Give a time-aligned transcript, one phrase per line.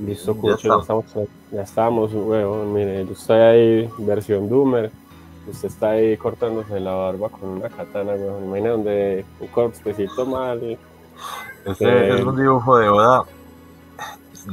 [0.00, 1.04] Listo, Cucho, ya estamos,
[1.50, 2.72] ya estamos, huevón.
[2.72, 4.90] Mire, yo estoy ahí, versión Doomer.
[5.48, 8.44] Usted está ahí cortándose la barba con una katana, weón.
[8.44, 10.78] Imagina donde un cortecito mal.
[11.64, 13.24] Ese es un dibujo de Oda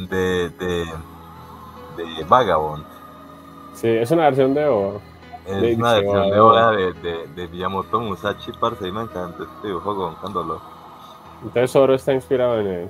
[0.09, 0.85] de, de,
[1.97, 2.83] de Vagabond.
[3.73, 4.99] Sí, es una versión de Oda.
[5.45, 9.67] Es una versión de Oda de, de, de Miyamoto Musashi, parce, y me encanta este
[9.67, 10.59] dibujo con Candolo.
[11.43, 12.89] Entonces Zoro está inspirado en él.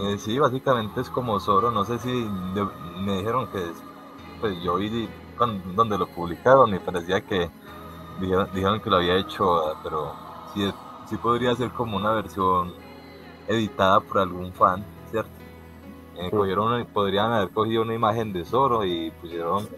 [0.00, 1.70] Eh, sí, básicamente es como Zoro.
[1.70, 3.60] No sé si me dijeron que
[4.40, 5.08] pues yo vi
[5.74, 7.50] donde lo publicaron y parecía que
[8.20, 10.12] dijeron, que lo había hecho, pero
[10.54, 10.72] sí,
[11.08, 12.72] sí podría ser como una versión
[13.46, 15.30] editada por algún fan, ¿cierto?
[16.16, 16.30] Eh,
[16.92, 19.68] podrían haber cogido una imagen de Zoro y pusieron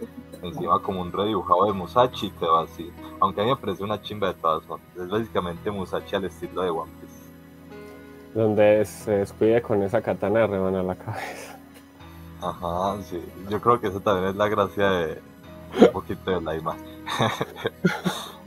[0.42, 2.90] encima como un redibujado de Musashi quedó así.
[3.20, 4.86] Aunque a mí me parece una chimba de todas formas.
[4.96, 7.09] Es básicamente Musashi al estilo de One Piece.
[8.34, 11.58] Donde se descuide con esa katana de rebana la cabeza.
[12.40, 13.22] Ajá, sí.
[13.48, 15.18] Yo creo que eso también es la gracia de
[15.80, 16.86] un poquito de la imagen.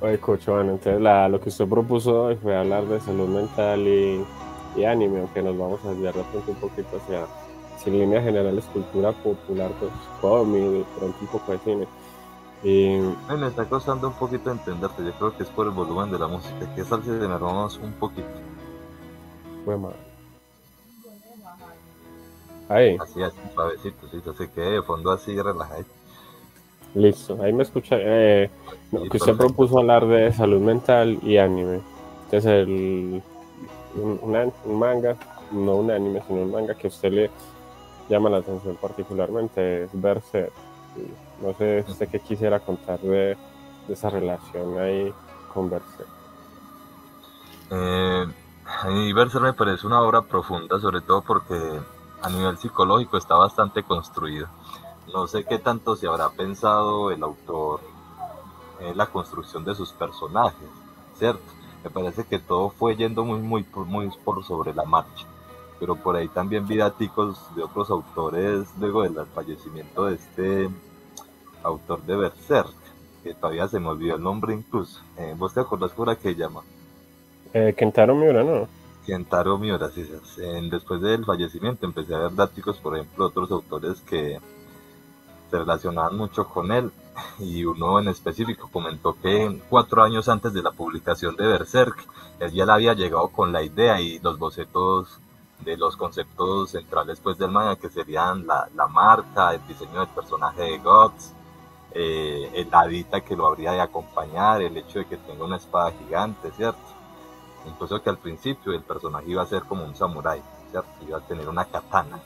[0.00, 3.80] Oye, Cocho, bueno, entonces la, lo que usted propuso hoy fue hablar de salud mental
[3.80, 4.24] y,
[4.76, 7.24] y anime, aunque nos vamos a desviar de pronto un poquito hacia,
[7.78, 9.90] sin línea general, cultura popular, pues
[10.20, 11.88] cómic, pronto un poco de cine.
[12.62, 12.98] Y...
[13.34, 16.28] Me está costando un poquito entenderte, yo creo que es por el volumen de la
[16.28, 18.28] música, que es algo que me un poquito.
[19.64, 19.92] Bueno,
[22.68, 22.96] Ahí.
[23.00, 25.84] Así, así, suavecito, sí, quede de fondo así, relajado.
[26.94, 27.96] Listo, ahí me escucha.
[27.98, 28.50] Eh,
[29.10, 31.80] que usted propuso hablar de salud mental y anime.
[32.24, 33.22] Entonces, el,
[33.96, 34.18] un,
[34.64, 35.16] un, manga,
[35.50, 37.30] no un anime, sino un manga que a usted le
[38.08, 40.52] llama la atención particularmente es Berserk.
[41.42, 43.36] No sé usted qué quisiera contar de,
[43.88, 45.12] esa relación ahí
[45.52, 46.08] con Berserk.
[47.70, 48.26] Eh,
[48.66, 51.54] a mí Berserk me parece una obra profunda, sobre todo porque
[52.22, 54.48] a nivel psicológico está bastante construido.
[55.12, 57.80] No sé qué tanto se habrá pensado el autor
[58.80, 60.68] en la construcción de sus personajes,
[61.16, 61.44] ¿cierto?
[61.82, 65.26] Me parece que todo fue yendo muy, muy, muy por sobre la marcha.
[65.78, 70.70] Pero por ahí también vi datos de otros autores luego del fallecimiento de este
[71.62, 72.72] autor de Berserk,
[73.22, 75.00] que todavía se me olvidó el nombre incluso.
[75.18, 76.62] Eh, ¿Vos te acordás por qué llama?
[77.54, 78.66] Eh, Kentaro Miura, ¿no?
[79.06, 80.04] Kentaro Miura, sí,
[80.70, 84.40] después del fallecimiento empecé a ver datos, por ejemplo, otros autores que
[85.50, 86.90] se relacionaban mucho con él
[87.38, 92.04] y uno en específico comentó que cuatro años antes de la publicación de Berserk,
[92.40, 95.20] él ya le había llegado con la idea y los bocetos
[95.60, 100.08] de los conceptos centrales pues del manga que serían la, la marca, el diseño del
[100.08, 101.32] personaje de Guts,
[101.92, 105.92] eh, el hadita que lo habría de acompañar, el hecho de que tenga una espada
[105.92, 106.93] gigante, ¿cierto?
[107.66, 110.42] Incluso que al principio el personaje iba a ser como un samurái.
[111.06, 112.18] Iba a tener una katana,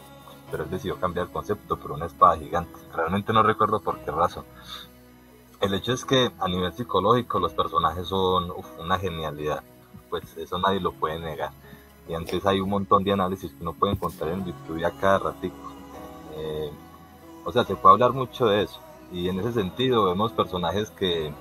[0.50, 2.78] pero él decidió cambiar el concepto por una espada gigante.
[2.94, 4.44] Realmente no recuerdo por qué razón.
[5.60, 9.62] El hecho es que a nivel psicológico los personajes son una genialidad,
[10.08, 11.50] pues eso nadie lo puede negar.
[12.08, 15.18] Y antes hay un montón de análisis que uno puede encontrar en YouTube a cada
[15.18, 15.56] ratico.
[16.36, 16.70] Eh,
[17.44, 18.80] o sea, se puede hablar mucho de eso.
[19.12, 21.32] Y en ese sentido vemos personajes que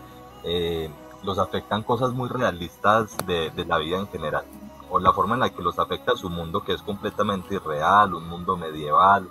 [0.43, 0.89] eh,
[1.27, 4.45] los afectan cosas muy realistas de, la vida en general,
[4.89, 8.29] o la forma en la que los afecta su mundo que es completamente irreal, un
[8.29, 9.27] mundo medieval,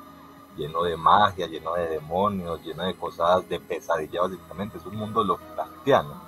[0.59, 5.25] lleno de magia, lleno de demonios, lleno de cosas de pesadilla básicamente, es un mundo
[5.25, 6.21] Lovecraftiano.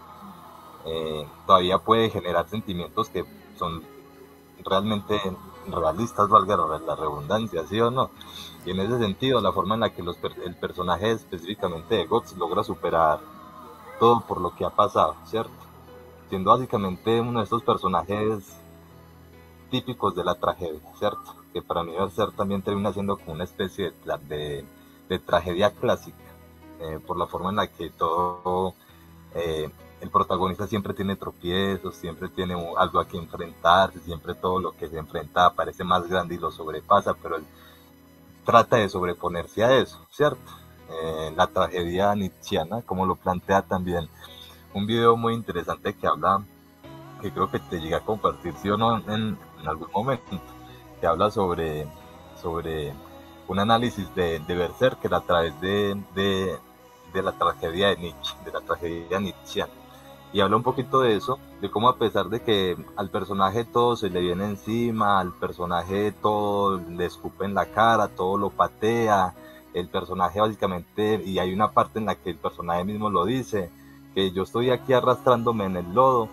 [0.87, 3.27] Eh, todavía puede generar sentimientos que
[3.59, 3.83] son
[4.65, 5.21] realmente
[5.67, 8.11] realistas, valga la redundancia, ¿sí o no?
[8.65, 12.39] Y en ese sentido, la forma en la que los, el personaje específicamente de Gox
[12.39, 13.21] logra superar
[13.99, 15.53] todo por lo que ha pasado, ¿cierto?
[16.29, 18.57] Siendo básicamente uno de estos personajes
[19.71, 21.37] típicos de la tragedia, ¿cierto?
[21.53, 23.93] Que para mí ser también termina siendo como una especie
[24.29, 24.65] de,
[25.09, 26.17] de, tragedia clásica,
[26.81, 28.75] eh, por la forma en la que todo,
[29.35, 29.71] eh,
[30.01, 34.89] el protagonista siempre tiene tropiezos, siempre tiene algo a que enfrentarse, siempre todo lo que
[34.89, 37.45] se enfrenta parece más grande y lo sobrepasa, pero él
[38.45, 40.53] trata de sobreponerse a eso, ¿cierto?
[40.91, 44.09] Eh, la tragedia nietzscheana, como lo plantea también
[44.75, 46.43] un video muy interesante que habla,
[47.21, 50.41] que creo que te llega a compartir, sí o no, en, algún momento,
[51.01, 51.87] que habla sobre,
[52.41, 52.93] sobre
[53.49, 56.59] un análisis de, de Berserker a través de, de,
[57.13, 59.73] de, la tragedia de Nietzsche, de la tragedia nietzscheana.
[60.33, 63.97] Y habla un poquito de eso, de cómo a pesar de que al personaje todo
[63.97, 69.35] se le viene encima, al personaje todo le escupe en la cara, todo lo patea,
[69.81, 73.71] el personaje básicamente, y hay una parte en la que el personaje mismo lo dice,
[74.15, 76.29] que yo estoy aquí arrastrándome en el lodo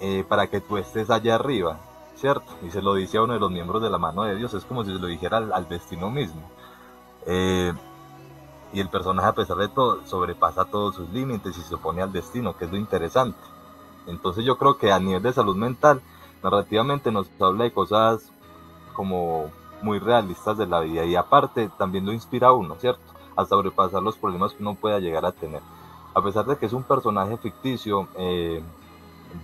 [0.00, 1.78] eh, para que tú estés allá arriba,
[2.16, 2.46] ¿cierto?
[2.62, 4.64] Y se lo dice a uno de los miembros de la mano de Dios, es
[4.64, 6.42] como si se lo dijera al, destino mismo.
[7.26, 7.72] Eh,
[8.72, 12.12] y el personaje, a pesar de todo, sobrepasa todos sus límites y se opone al
[12.12, 13.38] destino, que es lo interesante.
[14.06, 16.00] Entonces yo creo que a nivel de salud mental,
[16.42, 18.30] narrativamente nos habla de cosas
[18.94, 19.50] como
[19.82, 23.02] muy realistas de la vida y aparte también lo inspira a uno, ¿cierto?
[23.36, 25.62] A sobrepasar los problemas que uno pueda llegar a tener.
[26.14, 28.62] A pesar de que es un personaje ficticio, eh,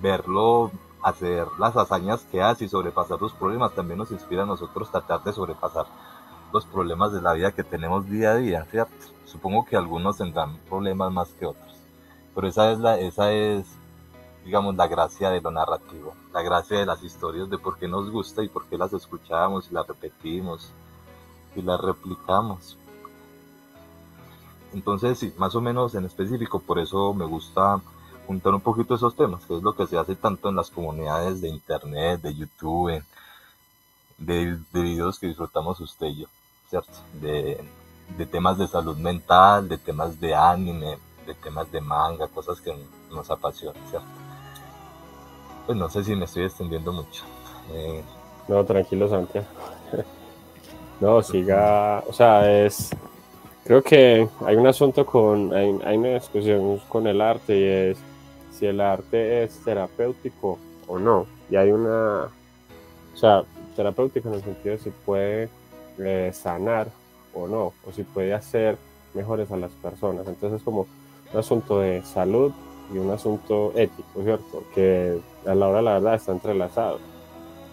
[0.00, 0.70] verlo
[1.02, 5.22] hacer las hazañas que hace y sobrepasar los problemas también nos inspira a nosotros tratar
[5.22, 5.86] de sobrepasar
[6.52, 8.92] los problemas de la vida que tenemos día a día, ¿cierto?
[9.24, 11.76] Supongo que algunos tendrán problemas más que otros,
[12.34, 13.66] pero esa es la, esa es,
[14.46, 18.08] digamos, la gracia de lo narrativo, la gracia de las historias de por qué nos
[18.10, 20.70] gusta y por qué las escuchamos y las repetimos
[21.56, 22.78] y las replicamos.
[24.72, 27.80] Entonces, sí, más o menos en específico, por eso me gusta
[28.28, 31.40] juntar un poquito esos temas, que es lo que se hace tanto en las comunidades
[31.40, 33.02] de internet, de YouTube,
[34.16, 36.26] de, de videos que disfrutamos usted y yo,
[36.70, 36.92] ¿cierto?
[37.20, 37.68] De,
[38.16, 42.72] de temas de salud mental, de temas de anime, de temas de manga, cosas que
[43.10, 44.25] nos apasionan, ¿cierto?
[45.66, 47.24] Pues no sé si me estoy extendiendo mucho.
[47.72, 48.02] Eh,
[48.48, 49.46] no, tranquilo, Santiago.
[51.00, 52.90] no, siga, o sea, es,
[53.64, 57.98] creo que hay un asunto con, hay, una discusión con el arte y es
[58.52, 61.26] si el arte es terapéutico o no.
[61.50, 62.28] Y hay una,
[63.12, 63.42] o sea,
[63.74, 65.48] terapéutico en el sentido de si puede
[65.98, 66.88] eh, sanar
[67.34, 68.78] o no, o si puede hacer
[69.14, 70.28] mejores a las personas.
[70.28, 70.86] Entonces es como
[71.32, 72.52] un asunto de salud
[72.92, 74.62] y un asunto ético, ¿cierto?
[74.74, 76.98] Que a la hora de la verdad está entrelazado.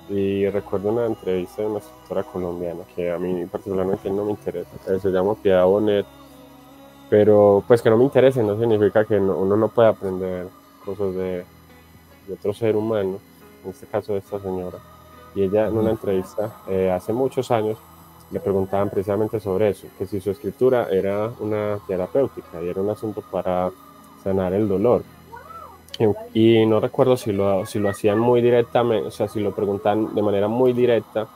[0.09, 4.69] Y recuerdo una entrevista de una escritora colombiana que a mí particularmente no me interesa,
[5.01, 6.05] se llama Piedad Bonet,
[7.09, 10.47] pero pues que no me interese no significa que uno no pueda aprender
[10.83, 11.45] cosas de,
[12.31, 13.19] otro ser humano,
[13.63, 14.77] en este caso de esta señora.
[15.35, 17.77] Y ella en una entrevista eh, hace muchos años
[18.31, 22.89] le preguntaban precisamente sobre eso, que si su escritura era una terapéutica y era un
[22.89, 23.71] asunto para
[24.23, 25.03] sanar el dolor.
[26.33, 30.15] Y, no recuerdo si lo, si lo hacían muy directamente, o sea, si lo preguntan
[30.15, 31.27] de manera muy directa,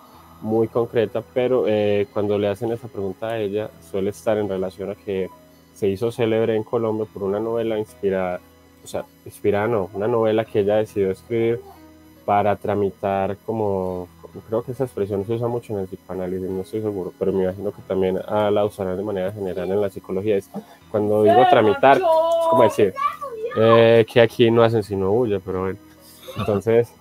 [0.42, 4.90] muy concreta, pero eh, cuando le hacen esa pregunta a ella, suele estar en relación
[4.90, 5.30] a que
[5.74, 8.40] se hizo célebre en Colombia por una novela inspirada
[8.88, 11.60] o sea, inspirada una novela que ella decidió escribir
[12.24, 14.08] para tramitar como,
[14.42, 17.44] creo que esa expresión se usa mucho en el psicoanálisis, no estoy seguro, pero me
[17.44, 20.38] imagino que también la usarán de manera general en la psicología.
[20.38, 20.50] Es,
[20.92, 22.04] cuando digo tramitar, es
[22.50, 22.94] como decir,
[23.58, 25.80] eh, que aquí no hacen sino huye, pero bueno.
[26.38, 26.92] Entonces,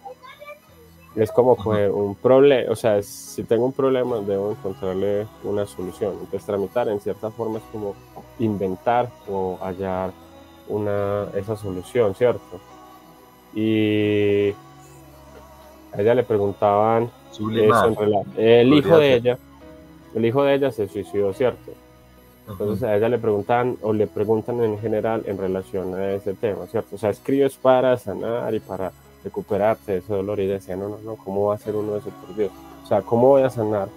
[1.14, 6.12] es como que un problema, o sea, si tengo un problema, debo encontrarle una solución.
[6.12, 7.94] Entonces, tramitar en cierta forma es como
[8.38, 10.12] inventar o hallar
[10.68, 12.60] una, esa solución, ¿cierto?
[13.54, 14.50] Y
[15.92, 17.10] a ella le preguntaban
[18.36, 19.38] el hijo de ella,
[20.14, 21.72] el hijo de ella se suicidó, ¿cierto?
[22.48, 26.66] Entonces a ella le preguntan o le preguntan en general en relación a ese tema,
[26.66, 26.96] ¿cierto?
[26.96, 28.92] O sea, escribes para sanar y para
[29.24, 31.98] recuperarte de ese dolor y decía, no, no, no, ¿cómo va a ser uno de
[31.98, 32.52] esos por Dios?
[32.84, 33.88] O sea, ¿cómo voy a sanar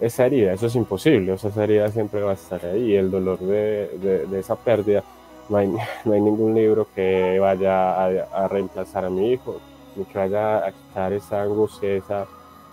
[0.00, 0.54] esa herida?
[0.54, 4.26] Eso es imposible, o sea, esa herida siempre va a estar ahí, el dolor de,
[4.28, 5.04] de esa pérdida
[5.48, 5.68] no hay,
[6.04, 9.60] no hay ningún libro que vaya a, reemplazar a mi hijo,
[9.96, 12.26] ni que vaya a quitar esa angustia, esa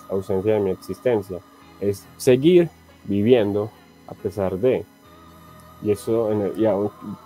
[0.10, 1.40] ausencia de mi existencia.
[1.80, 2.70] Es seguir
[3.06, 3.70] viviendo
[4.08, 4.86] a pesar de.
[5.82, 6.52] Y eso, en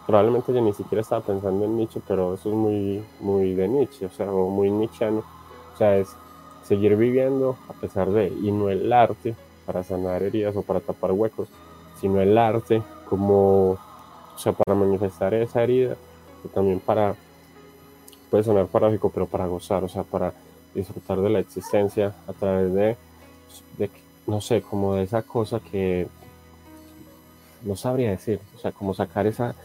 [0.05, 4.05] probablemente yo ni siquiera estaba pensando en Nietzsche, pero eso es muy, muy de Nietzsche,
[4.05, 5.23] o sea, muy nichiano.
[5.73, 6.15] O sea, es
[6.63, 9.35] seguir viviendo a pesar de, y no el arte
[9.65, 11.49] para sanar heridas o para tapar huecos,
[11.99, 13.77] sino el arte como
[14.35, 15.95] o sea, para manifestar esa herida,
[16.43, 17.15] y también para,
[18.29, 20.33] puede sonar paradójico, pero para gozar, o sea, para
[20.73, 22.97] disfrutar de la existencia a través de,
[23.77, 23.89] de
[24.27, 26.07] no sé, como de esa cosa que
[27.63, 29.55] no sabría decir, o sea, como sacar esa,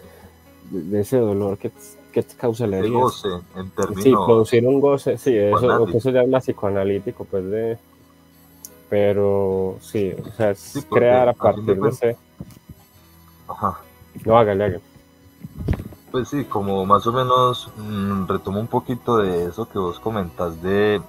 [0.71, 1.71] de, ese dolor que,
[2.12, 2.99] que te causa la herida.
[2.99, 7.79] goce, en términos Sí, producir un goce, sí, eso, eso ya es psicoanalítico, pues de,
[8.88, 12.17] pero sí, o sea, es crear a partir de ese...
[13.47, 13.81] Ajá.
[14.25, 14.83] No, hágale, hágale.
[16.19, 20.61] Pues sí, como más o menos mm, retomo un poquito de eso que vos comentas
[20.61, 21.01] de,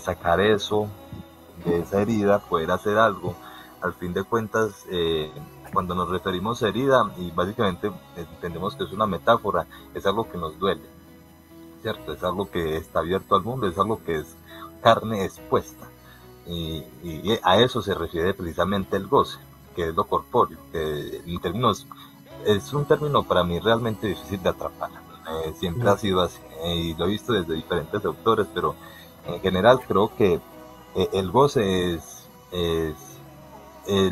[0.00, 0.88] sacar eso,
[1.64, 3.36] de esa herida, poder hacer algo.
[3.80, 5.30] Al fin de cuentas, eh,
[5.72, 10.36] cuando nos referimos a herida, y básicamente entendemos que es una metáfora, es algo que
[10.36, 10.82] nos duele,
[11.82, 12.12] ¿cierto?
[12.12, 14.34] Es algo que está abierto al mundo, es algo que es
[14.82, 15.86] carne expuesta.
[16.44, 19.38] Y, y a eso se refiere precisamente el goce,
[19.76, 21.86] que es lo corpóreo, que en términos
[22.46, 24.90] es un término para mí realmente difícil de atrapar.
[25.30, 28.74] Eh, siempre ha sido así eh, y lo he visto desde diferentes autores, pero
[29.26, 30.40] en general creo que
[30.94, 32.96] eh, el goce es, es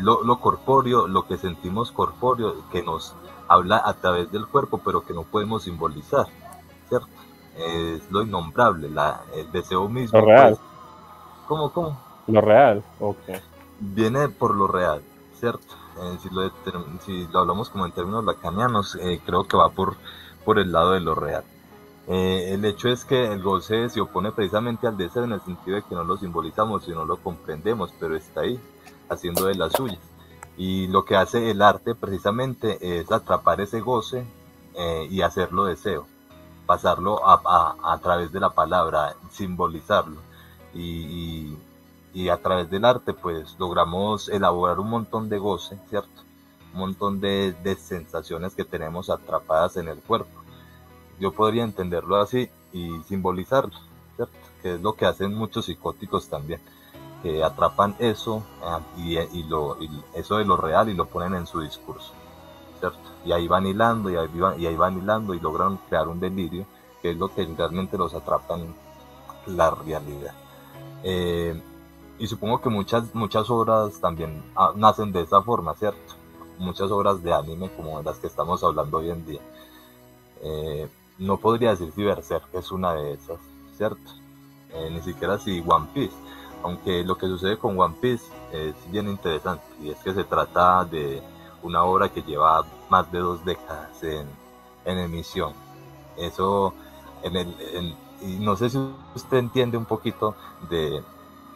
[0.01, 3.15] lo, lo, corpóreo, lo que sentimos corpóreo, que nos
[3.47, 6.27] habla a través del cuerpo, pero que no podemos simbolizar,
[6.87, 7.07] ¿cierto?
[7.57, 10.19] Es lo innombrable, la, el deseo mismo.
[10.19, 10.49] Lo real.
[10.49, 10.61] Pues,
[11.47, 11.99] ¿Cómo, cómo?
[12.27, 13.17] Lo real, ok.
[13.79, 15.01] Viene por lo real,
[15.39, 15.78] ¿cierto?
[16.01, 16.49] Eh, si, lo,
[17.05, 19.97] si, lo, hablamos como en términos lacanianos, eh, creo que va por,
[20.45, 21.43] por el lado de lo real.
[22.07, 25.75] Eh, el hecho es que el goce se opone precisamente al deseo en el sentido
[25.75, 28.59] de que no lo simbolizamos y no lo comprendemos, pero está ahí,
[29.09, 29.99] haciendo de las suyas.
[30.57, 34.25] Y lo que hace el arte precisamente es atrapar ese goce
[34.75, 36.07] eh, y hacerlo deseo,
[36.65, 40.19] pasarlo a, a, a, través de la palabra, simbolizarlo.
[40.73, 41.57] Y, y,
[42.29, 46.23] a través del arte pues logramos elaborar un montón de goce, ¿cierto?
[46.73, 50.41] Un montón de, de sensaciones que tenemos atrapadas en el cuerpo.
[51.19, 53.75] Yo podría entenderlo así y simbolizarlo,
[54.15, 54.37] ¿cierto?
[54.61, 56.61] Que es lo que hacen muchos psicóticos también
[57.21, 58.43] que atrapan eso
[58.97, 59.77] eh, y, lo,
[60.13, 62.13] eso de lo real y lo ponen en su discurso,
[62.79, 62.97] ¿cierto?
[63.25, 66.19] Y ahí van hilando y ahí, van, y ahí van hilando y logran crear un
[66.19, 66.65] delirio
[67.01, 68.73] que es lo que realmente los atrapa en
[69.47, 70.33] la realidad.
[71.03, 71.61] Eh,
[72.19, 76.15] y supongo que muchas, muchas obras también ah, nacen de esa forma, ¿cierto?
[76.57, 79.41] Muchas obras de anime como las que estamos hablando hoy en día.
[80.41, 83.39] Eh, no podría decir si Berserk es una de esas,
[83.75, 84.11] ¿cierto?
[84.91, 86.13] ni siquiera si One Piece
[86.63, 90.85] aunque lo que sucede con One Piece es bien interesante y es que se trata
[90.85, 91.21] de
[91.63, 94.27] una obra que lleva más de dos décadas en,
[94.85, 95.53] emisión.
[96.17, 96.73] Eso,
[97.21, 98.79] en el, y no sé si
[99.15, 100.35] usted entiende un poquito
[100.69, 101.03] de,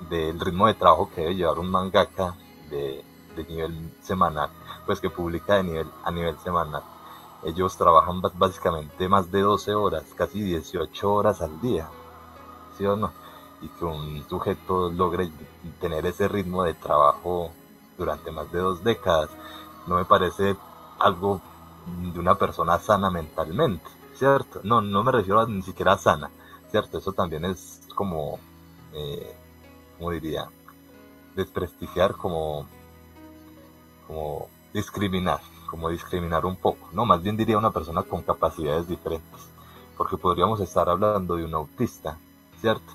[0.10, 2.36] del ritmo de trabajo que debe llevar un mangaka
[2.70, 3.04] de,
[3.36, 4.50] de nivel semanal,
[4.86, 6.84] pues que publica de nivel, a nivel semanal.
[7.44, 11.90] Ellos trabajan básicamente más de 12 horas, casi 18 horas al día,
[12.78, 13.12] ¿sí o no?
[13.64, 15.32] y que un sujeto logre
[15.80, 17.52] tener ese ritmo de trabajo
[17.98, 19.30] durante más de dos décadas,
[19.88, 20.56] no me parece
[21.00, 21.42] algo
[22.14, 24.60] de una persona sana mentalmente, ¿cierto?
[24.64, 26.30] No, no me refiero a ni siquiera sana,
[26.72, 26.98] ¿cierto?
[26.98, 28.40] Eso también es como,
[28.94, 29.36] eh,
[30.04, 30.50] ¿cómo diría?
[31.34, 32.68] Desprestigiar como,
[34.06, 37.06] como discriminar, como discriminar un poco, ¿no?
[37.06, 39.40] Más bien diría una persona con capacidades diferentes,
[39.98, 42.18] porque podríamos estar hablando de un autista,
[42.60, 42.92] ¿cierto?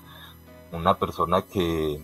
[0.71, 1.99] una persona que,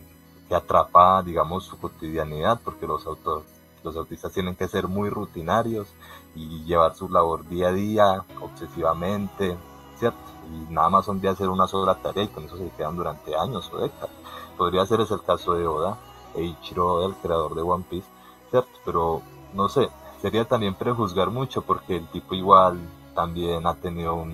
[0.50, 3.44] que atrapa, digamos, su cotidianidad, porque los, autos,
[3.84, 5.88] los autistas tienen que ser muy rutinarios
[6.34, 9.56] y llevar su labor día a día, obsesivamente,
[10.00, 10.18] ¿cierto?
[10.52, 13.36] Y nada más son de hacer una sola tarea y con eso se quedan durante
[13.36, 14.10] años o décadas.
[14.58, 15.98] Podría ser ese el caso de Oda,
[16.36, 18.08] Eiichiro Oda, el creador de One Piece,
[18.50, 18.70] ¿cierto?
[18.86, 19.22] Pero
[19.54, 19.90] no sé,
[20.22, 22.80] sería también prejuzgar mucho porque el tipo igual
[23.14, 24.26] también ha tenido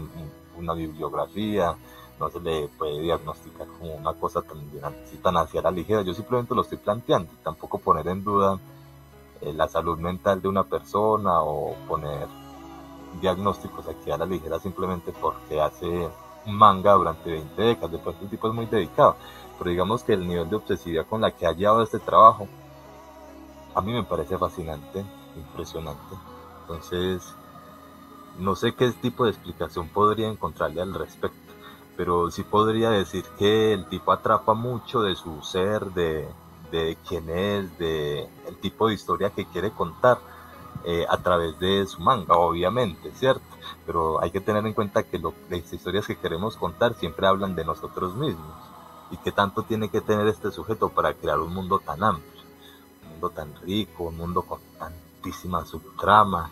[0.58, 1.76] una bibliografía,
[2.22, 6.04] no se le puede diagnosticar como una cosa tan, así, tan hacia la ligera.
[6.04, 8.60] Yo simplemente lo estoy planteando tampoco poner en duda
[9.42, 12.28] eh, la salud mental de una persona o poner
[13.20, 16.10] diagnósticos aquí a la ligera simplemente porque hace
[16.46, 17.92] un manga durante 20 décadas.
[17.92, 19.16] Después el tipo es muy dedicado.
[19.62, 22.48] Pero digamos que el nivel de obsesividad con la que ha llevado este trabajo
[23.76, 26.16] a mí me parece fascinante, impresionante.
[26.62, 27.22] Entonces,
[28.40, 31.38] no sé qué tipo de explicación podría encontrarle al respecto
[31.96, 36.28] pero sí podría decir que el tipo atrapa mucho de su ser, de,
[36.72, 40.18] de quién es, de el tipo de historia que quiere contar
[40.84, 43.46] eh, a través de su manga, obviamente, ¿cierto?
[43.86, 47.66] Pero hay que tener en cuenta que las historias que queremos contar siempre hablan de
[47.66, 48.71] nosotros mismos
[49.12, 52.42] y qué tanto tiene que tener este sujeto para crear un mundo tan amplio,
[53.04, 56.50] un mundo tan rico, un mundo con tantísima subtrama,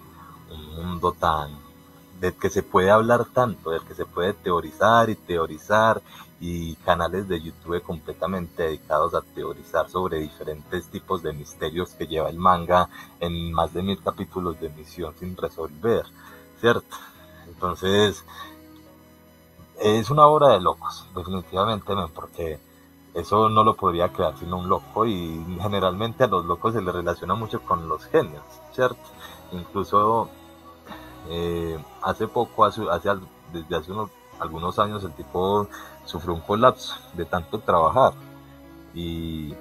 [0.52, 1.70] un mundo tan
[2.20, 6.02] del que se puede hablar tanto, del que se puede teorizar y teorizar
[6.42, 12.30] y canales de YouTube completamente dedicados a teorizar sobre diferentes tipos de misterios que lleva
[12.30, 12.90] el manga
[13.20, 16.06] en más de mil capítulos de emisión sin resolver,
[16.60, 16.98] ¿cierto?
[17.48, 18.24] Entonces,
[19.80, 22.60] es una obra de locos, definitivamente, porque
[23.14, 26.94] eso no lo podría crear sino un loco y generalmente a los locos se les
[26.94, 28.44] relaciona mucho con los genios,
[28.74, 29.02] ¿cierto?
[29.52, 30.30] Incluso
[31.30, 32.82] eh, hace poco, hace,
[33.54, 35.68] desde hace unos, algunos años, el tipo
[36.06, 38.14] sufrió un colapso de tanto trabajar
[38.94, 39.54] y,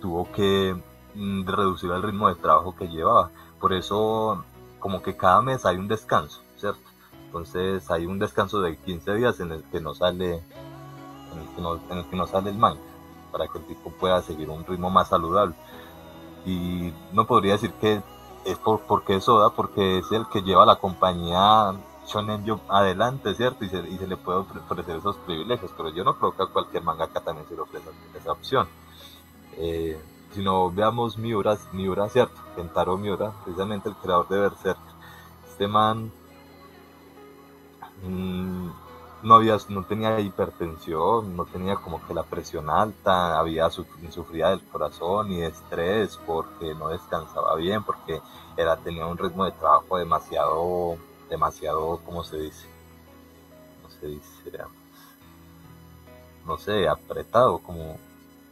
[0.00, 0.76] tuvo que
[1.14, 3.30] mm, reducir el ritmo de trabajo que llevaba.
[3.60, 4.44] Por eso,
[4.80, 6.91] como que cada mes hay un descanso, ¿cierto?
[7.32, 11.62] Entonces hay un descanso de 15 días en el que no sale, en el que
[11.62, 12.82] no, en el que no sale el manga,
[13.30, 15.54] para que el tipo pueda seguir un ritmo más saludable.
[16.44, 18.02] Y no podría decir que
[18.44, 21.74] es por, porque es Soda, porque es el que lleva la compañía
[22.06, 23.64] Shonen Jump adelante, ¿cierto?
[23.64, 26.46] Y se, y se le puede ofrecer esos privilegios, pero yo no creo que a
[26.46, 28.68] cualquier mangaka también se le ofrezca esa opción.
[29.56, 29.98] Eh,
[30.34, 32.38] si no veamos Miura, Miura, ¿cierto?
[32.56, 34.78] Kentaro Miura, precisamente el creador de Berserk.
[35.48, 36.12] Este man
[38.02, 44.62] no había, no tenía hipertensión, no tenía como que la presión alta, había sufría del
[44.66, 48.20] corazón y de estrés porque no descansaba bien, porque
[48.56, 50.96] era, tenía un ritmo de trabajo demasiado,
[51.30, 52.66] demasiado, ¿cómo se dice?
[53.80, 54.32] ¿Cómo se dice?
[56.44, 57.96] No sé, apretado, como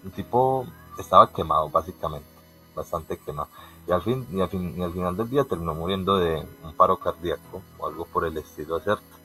[0.04, 0.64] un tipo
[0.98, 2.28] estaba quemado básicamente,
[2.74, 3.48] bastante quemado.
[3.88, 6.72] Y al, fin, y, al fin, y al final del día terminó muriendo de un
[6.74, 9.19] paro cardíaco o algo por el estilo, ¿cierto?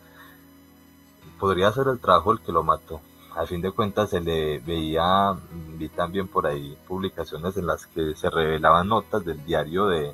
[1.39, 3.01] Podría ser el trabajo el que lo mató.
[3.35, 5.35] A fin de cuentas se le veía,
[5.77, 10.13] vi también por ahí publicaciones en las que se revelaban notas del diario de,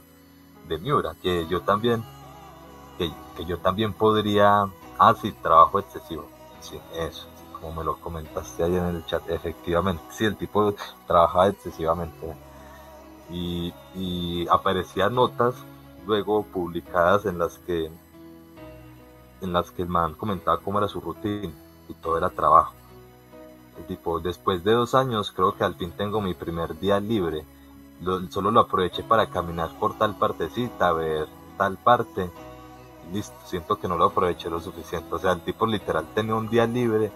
[0.67, 2.03] de Miura, que yo también,
[2.97, 3.11] que,
[3.45, 6.27] yo también podría, ah sí, trabajo excesivo,
[6.61, 7.27] sí, eso,
[7.59, 10.73] como me lo comentaste ahí en el chat, efectivamente, sí, el tipo
[11.05, 12.33] trabajaba excesivamente.
[13.29, 15.55] Y, y aparecían notas
[16.05, 17.89] luego publicadas en las que
[19.41, 21.53] en las que el man comentaba cómo era su rutina
[21.89, 22.73] y todo era trabajo.
[23.77, 27.45] El tipo, después de dos años creo que al fin tengo mi primer día libre.
[28.29, 32.29] solo lo aproveché para caminar por tal partecita, ver tal parte.
[33.11, 35.13] listo, siento que no lo aproveché lo suficiente.
[35.15, 37.11] O sea, el tipo literal tenía un día libre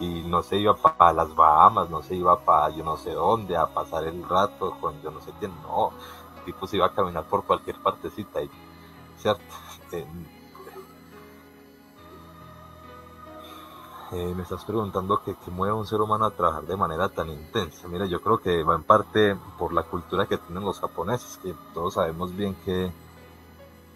[0.00, 3.56] y no se iba para las Bahamas, no se iba para yo no sé dónde
[3.56, 5.52] a pasar el rato con yo no sé quién.
[5.62, 5.92] No,
[6.38, 8.50] el tipo se iba a caminar por cualquier partecita y,
[9.18, 9.42] ¿cierto?
[14.10, 17.28] Eh, me estás preguntando que mueve a un ser humano a trabajar de manera tan
[17.28, 17.86] intensa.
[17.88, 21.54] Mira, yo creo que va en parte por la cultura que tienen los japoneses, que
[21.74, 22.90] todos sabemos bien que,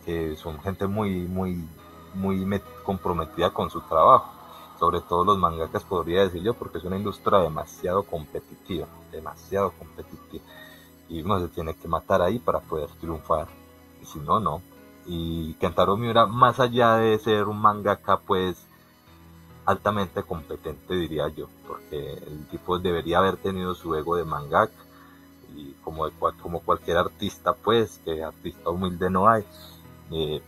[0.04, 1.66] que son gente muy, muy,
[2.12, 4.30] muy comprometida con su trabajo.
[4.78, 10.44] Sobre todo los mangakas, podría decir yo, porque es una industria demasiado competitiva, demasiado competitiva.
[11.08, 13.46] Y uno se tiene que matar ahí para poder triunfar.
[14.02, 14.60] Y si no, no.
[15.06, 18.66] Y Kentaro Miura, más allá de ser un mangaka, pues
[19.64, 24.72] altamente competente, diría yo, porque el tipo debería haber tenido su ego de mangaka
[25.54, 26.08] y como,
[26.40, 29.44] como cualquier artista, pues, que artista humilde no hay,
[30.10, 30.42] eh,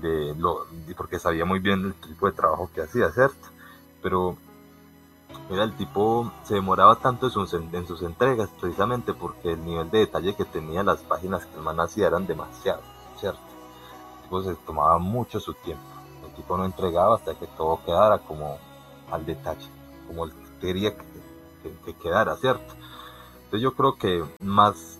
[0.00, 3.48] de lo, porque sabía muy bien el tipo de trabajo que hacía, ¿cierto?
[4.02, 4.36] Pero
[5.50, 9.90] mira, el tipo se demoraba tanto en sus, en sus entregas precisamente porque el nivel
[9.90, 12.80] de detalle que tenía las páginas que el man hacía eran demasiado,
[13.18, 13.40] ¿cierto?
[14.16, 15.93] El tipo se tomaba mucho su tiempo
[16.34, 18.58] tipo no entregaba hasta que todo quedara como
[19.10, 19.68] al detalle,
[20.06, 22.74] como él quería que, quedara, ¿cierto?
[23.44, 24.98] Entonces yo creo que más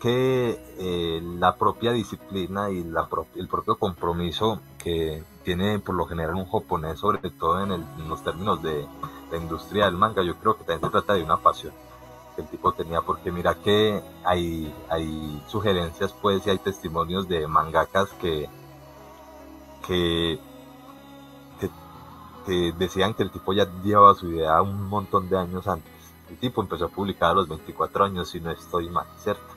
[0.00, 6.36] que eh, la propia disciplina y la el propio compromiso que tiene por lo general
[6.36, 8.86] un japonés, sobre todo en, los términos de
[9.30, 11.72] la industria del manga, yo creo que también se trata de una pasión
[12.36, 17.46] que el tipo tenía, porque mira que hay, hay sugerencias pues y hay testimonios de
[17.48, 18.48] mangakas que,
[19.86, 20.38] que
[22.48, 25.92] decían que el tipo ya llevaba su idea un montón de años antes.
[26.30, 29.54] El tipo empezó a publicar a los 24 años, si no estoy mal, ¿cierto?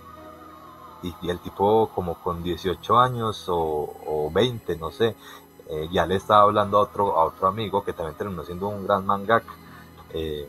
[1.04, 5.16] Y, el tipo como con 18 años o, 20, no sé,
[5.70, 8.86] eh, ya le estaba hablando a otro, a otro amigo que también terminó siendo un
[8.86, 9.54] gran mangaka
[10.14, 10.48] eh,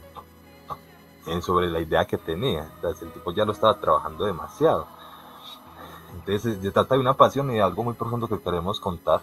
[1.40, 2.70] sobre la idea que tenía.
[2.74, 4.86] Entonces el tipo ya lo estaba trabajando demasiado.
[6.14, 9.22] Entonces se trata de una pasión y de algo muy profundo que queremos contar.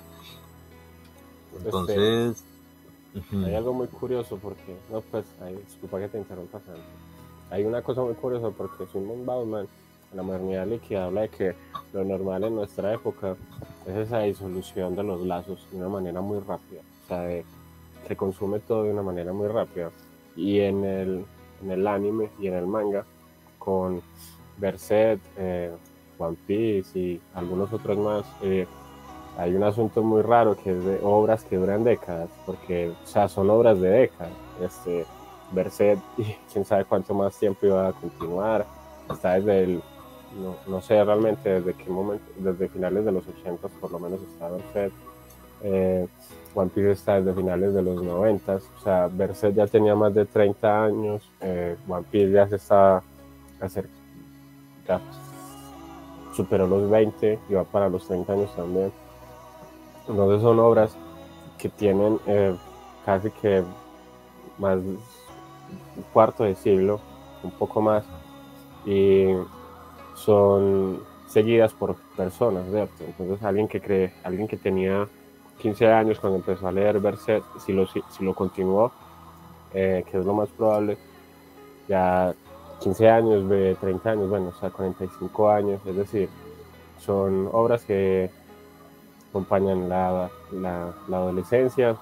[3.13, 5.25] Entonces, hay algo muy curioso porque, no, pues,
[5.67, 6.59] disculpa que te interrumpa
[7.49, 9.67] Hay una cosa muy curiosa porque Simon Bauman,
[10.11, 11.55] en la modernidad líquida, habla de que
[11.93, 13.35] lo normal en nuestra época
[13.87, 16.81] es esa disolución de los lazos de una manera muy rápida.
[17.05, 17.43] O sea,
[18.07, 19.91] se consume todo de una manera muy rápida.
[20.35, 21.25] Y en el,
[21.63, 23.05] en el anime y en el manga,
[23.57, 24.01] con
[24.57, 25.71] Berset, eh,
[26.17, 28.67] One Piece y algunos otros más, eh,
[29.39, 33.29] hay un asunto muy raro que es de obras que duran décadas, porque, o sea,
[33.29, 34.33] son obras de décadas.
[34.61, 35.05] Este,
[35.51, 35.97] Berset,
[36.51, 38.65] quién sabe cuánto más tiempo iba a continuar,
[39.09, 39.81] está desde el,
[40.41, 44.19] no, no sé realmente desde qué momento, desde finales de los 80 por lo menos
[44.21, 44.93] está Berset.
[45.61, 46.07] Eh,
[46.53, 50.25] One Piece está desde finales de los 90, o sea, Berset ya tenía más de
[50.25, 53.01] 30 años, eh, One Piece ya se está
[53.61, 55.05] acercando,
[56.35, 58.91] superó los 20 y va para los 30 años también.
[60.09, 60.97] Entonces son obras
[61.59, 62.55] que tienen eh,
[63.05, 63.63] casi que
[64.57, 64.99] más un
[66.11, 66.99] cuarto de siglo,
[67.43, 68.03] un poco más,
[68.85, 69.27] y
[70.15, 73.03] son seguidas por personas, ¿cierto?
[73.05, 75.07] Entonces alguien que cree, alguien que tenía
[75.59, 78.91] 15 años cuando empezó a leer Berserk, si lo, si, lo continuó,
[79.73, 80.97] eh, que es lo más probable,
[81.87, 82.33] ya
[82.79, 86.29] 15 años, 30 años, bueno, o sea, 45 años, es decir,
[86.97, 88.31] son obras que
[89.29, 91.95] acompañan la, la, la adolescencia,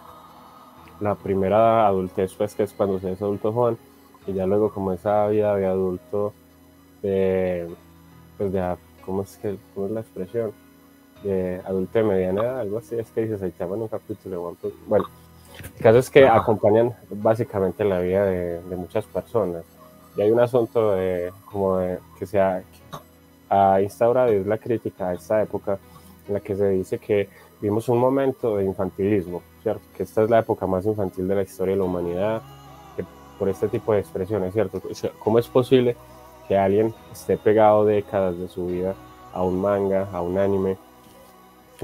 [1.00, 3.78] la primera adultez, pues que es cuando se es adulto joven,
[4.26, 6.34] y ya luego como esa vida de adulto,
[7.02, 7.68] de,
[8.38, 10.52] pues de, ¿cómo es, que, cómo es la expresión?
[11.24, 14.56] De adulto de mediana edad, algo así, es que dices ahí en un capítulo.
[14.88, 15.06] Bueno,
[15.76, 19.64] el caso es que acompañan básicamente la vida de, de muchas personas.
[20.16, 22.64] Y hay un asunto de, como de, que se ha,
[23.50, 25.80] ha instaurado es la crítica a esta época
[26.28, 27.30] en la que se dice que
[27.62, 29.82] vimos un momento de infantilismo, ¿cierto?
[29.96, 32.42] Que esta es la época más infantil de la historia de la humanidad,
[32.96, 33.04] que
[33.40, 34.82] por este tipo de expresiones, ¿cierto?
[35.20, 35.96] ¿Cómo es posible
[36.48, 38.96] que alguien esté pegado décadas de su vida
[39.34, 40.78] a un manga, a un anime,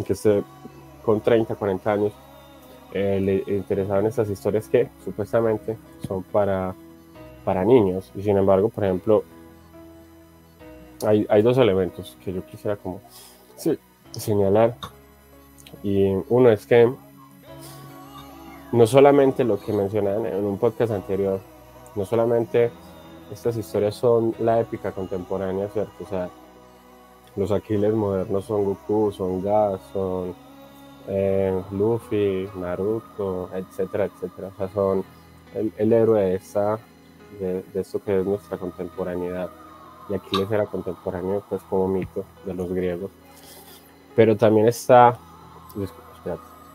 [0.05, 0.43] que esté
[1.03, 2.13] con 30, 40 años
[2.93, 6.75] eh, le interesado en estas historias que supuestamente son para,
[7.43, 8.11] para niños?
[8.15, 9.23] Y sin embargo, por ejemplo,
[11.05, 13.01] hay, hay dos elementos que yo quisiera como
[13.55, 13.77] sí,
[14.19, 14.75] señalar.
[15.81, 16.91] Y uno es que
[18.71, 21.39] no solamente lo que mencionaban en un podcast anterior,
[21.95, 22.71] no solamente
[23.31, 26.03] estas historias son la épica contemporánea, ¿cierto?
[26.03, 26.29] O sea,
[27.35, 30.35] los Aquiles modernos son Goku, son Gas, son
[31.07, 34.49] eh, Luffy, Naruto, etcétera, etcétera.
[34.53, 35.03] O sea, son
[35.77, 36.79] el, héroe de, esta,
[37.39, 39.49] de, de, esto que es nuestra contemporaneidad.
[40.09, 43.09] Y Aquiles era contemporáneo, pues, como mito de los griegos.
[44.15, 45.17] Pero también está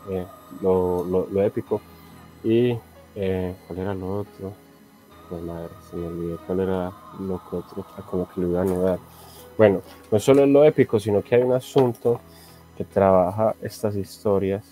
[0.09, 0.25] eh,
[0.61, 1.81] lo, lo, épico.
[2.43, 2.77] Y,
[3.15, 4.53] eh, ¿cuál era lo otro?
[5.29, 8.63] Pues madre, se me olvidó cuál era lo otro con lo que le iba a
[8.63, 8.99] anudar.
[9.57, 12.19] Bueno, no solo es lo épico, sino que hay un asunto
[12.77, 14.63] que trabaja estas historias.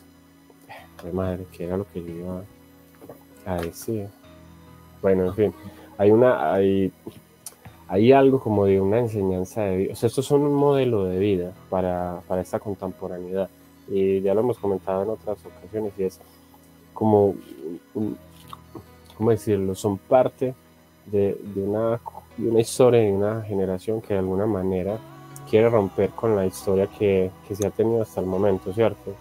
[1.03, 2.41] De madre, que era lo que yo iba
[3.45, 4.07] a decir.
[5.01, 5.53] Bueno, en fin,
[5.97, 6.91] hay una, hay,
[7.87, 9.91] hay algo como de una enseñanza de.
[9.91, 13.49] O sea, estos son un modelo de vida para, para esta contemporaneidad
[13.89, 16.19] y ya lo hemos comentado en otras ocasiones, y es
[16.93, 17.35] como,
[19.17, 19.75] ¿cómo decirlo?
[19.75, 20.53] Son parte
[21.05, 22.01] de, de, una,
[22.37, 24.97] de una historia de una generación que de alguna manera
[25.49, 29.13] quiere romper con la historia que, que se ha tenido hasta el momento, ¿cierto?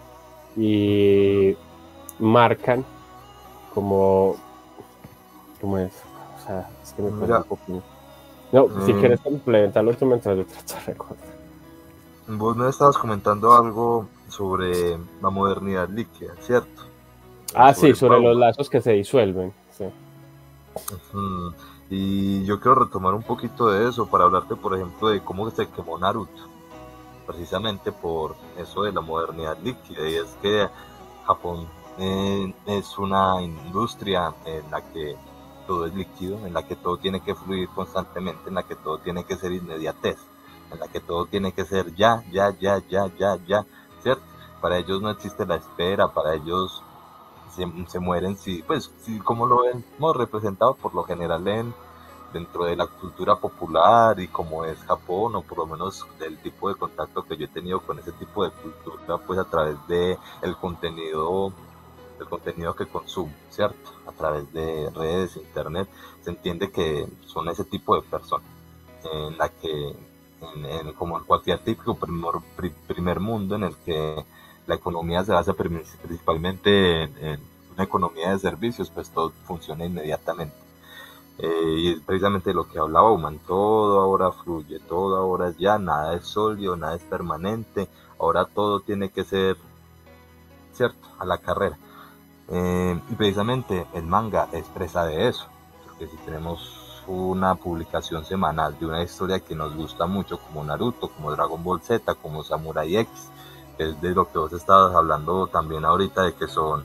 [0.57, 1.55] Y
[2.19, 2.83] marcan
[3.73, 4.35] como,
[5.61, 5.93] ¿cómo es?
[6.41, 7.83] O sea, es que me parece un poco...
[8.51, 8.99] No, si mm.
[8.99, 11.37] quieres complementarlo tú mientras yo trato de recordar.
[12.27, 16.83] Vos me estabas comentando algo sobre la modernidad líquida, ¿cierto?
[17.53, 19.53] Ah, sí, sobre los lazos que se disuelven.
[19.71, 19.85] Sí.
[21.89, 25.67] Y yo quiero retomar un poquito de eso para hablarte, por ejemplo, de cómo se
[25.69, 26.43] quemó Naruto,
[27.25, 30.07] precisamente por eso de la modernidad líquida.
[30.07, 30.67] Y es que
[31.25, 35.15] Japón eh, es una industria en la que
[35.67, 38.97] todo es líquido, en la que todo tiene que fluir constantemente, en la que todo
[38.99, 40.17] tiene que ser inmediatez,
[40.71, 43.65] en la que todo tiene que ser ya, ya, ya, ya, ya, ya.
[44.01, 44.23] ¿cierto?
[44.61, 46.81] Para ellos no existe la espera, para ellos
[47.87, 51.73] se, mueren, si, pues, si, como lo hemos representado por lo general en,
[52.33, 56.69] dentro de la cultura popular y como es Japón, o por lo menos del tipo
[56.69, 60.17] de contacto que yo he tenido con ese tipo de cultura, pues a través de
[60.41, 61.51] el contenido
[62.19, 63.91] el contenido que consumo, ¿cierto?
[64.07, 65.87] A través de redes, internet,
[66.21, 68.47] se entiende que son ese tipo de personas
[69.03, 69.95] en la que
[70.41, 72.33] en, como en cualquier típico primer,
[72.87, 74.23] primer mundo en el que
[74.65, 77.39] la economía se basa principalmente en,
[77.73, 80.55] una economía de servicios, pues todo funciona inmediatamente.
[81.37, 85.77] Eh, y es precisamente lo que hablaba Human, todo ahora fluye, todo ahora es ya,
[85.77, 87.87] nada es sólido, nada es permanente,
[88.19, 89.57] ahora todo tiene que ser,
[90.73, 91.77] cierto, a la carrera.
[92.49, 95.47] Eh, y precisamente el manga expresa de eso,
[95.85, 101.09] porque si tenemos una publicación semanal de una historia que nos gusta mucho, como Naruto,
[101.09, 103.29] como Dragon Ball Z, como Samurai X,
[103.77, 106.83] que es de lo que vos estabas hablando también ahorita, de que son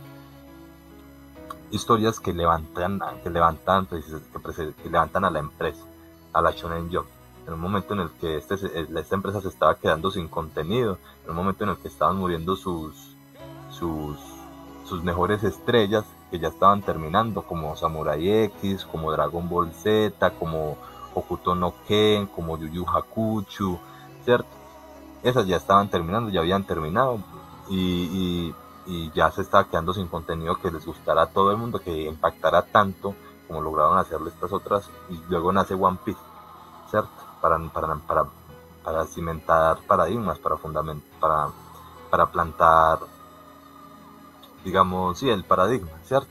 [1.70, 5.84] historias que levantan, que levantan, pues, que, levantan a la empresa,
[6.32, 7.08] a la Shonen Jump.
[7.46, 11.30] En un momento en el que este, esta empresa se estaba quedando sin contenido, en
[11.30, 13.16] un momento en el que estaban muriendo sus,
[13.70, 14.16] sus,
[14.92, 20.76] sus mejores estrellas, que ya estaban terminando, como Samurai X, como Dragon Ball Z, como
[21.14, 23.78] Okuto no Ken, como Yu Yu Hakuchu,
[24.22, 24.50] ¿cierto?
[25.22, 27.20] Esas ya estaban terminando, ya habían terminado
[27.70, 28.54] y,
[29.14, 32.60] ya se estaba quedando sin contenido que les gustara a todo el mundo, que impactara
[32.60, 33.14] tanto
[33.48, 36.20] como lograron hacerlo estas otras y luego nace One Piece,
[36.90, 37.08] ¿cierto?
[37.40, 38.24] Para, para, para,
[38.84, 41.48] para cimentar paradigmas, para, fundament, para,
[42.10, 42.98] para plantar
[44.64, 46.28] digamos, sí, el paradigma, ¿cierto?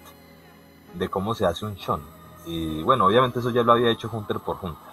[0.93, 2.01] De cómo se hace un shon.
[2.45, 4.91] Y bueno, obviamente eso ya lo había hecho Hunter por Hunter.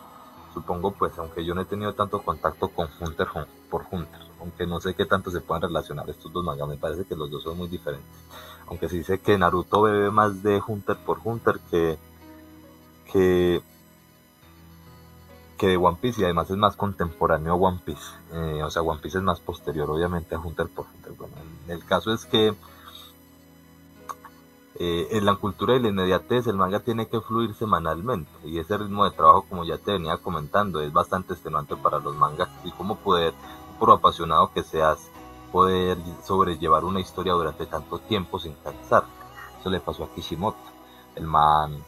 [0.52, 3.28] Supongo, pues, aunque yo no he tenido tanto contacto con Hunter
[3.70, 7.04] por Hunter, aunque no sé qué tanto se puedan relacionar estos dos mangas, me parece
[7.04, 8.08] que los dos son muy diferentes.
[8.66, 11.98] Aunque se dice que Naruto bebe más de Hunter por Hunter que,
[13.10, 13.62] que,
[15.56, 18.12] que de One Piece y además es más contemporáneo a One Piece.
[18.32, 21.12] Eh, o sea, One Piece es más posterior, obviamente, a Hunter por Hunter.
[21.12, 21.34] Bueno,
[21.68, 22.54] el caso es que
[24.80, 28.78] eh, en la cultura de la inmediatez el manga tiene que fluir semanalmente y ese
[28.78, 32.70] ritmo de trabajo, como ya te venía comentando, es bastante extenuante para los mangas y
[32.70, 33.34] cómo poder,
[33.80, 35.10] por apasionado que seas,
[35.50, 39.02] poder sobrellevar una historia durante tanto tiempo sin cansar.
[39.58, 40.58] Eso le pasó a Kishimoto.
[41.16, 41.82] El man,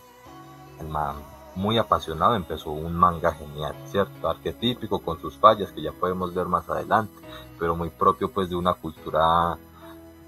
[0.80, 1.14] el man
[1.54, 4.28] muy apasionado empezó un manga genial, ¿cierto?
[4.28, 7.14] Arquetípico con sus fallas que ya podemos ver más adelante,
[7.56, 9.58] pero muy propio pues de una cultura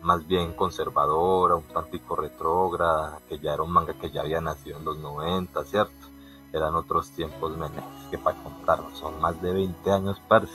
[0.02, 4.78] más bien conservadora, un tantico retrógrada, que ya era un manga que ya había nacido
[4.78, 6.06] en los 90, ¿cierto?
[6.52, 10.52] Eran otros tiempos menes que para contarlo, son más de 20 años, parce.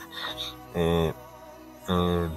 [0.74, 1.12] Eh,
[1.88, 2.28] eh,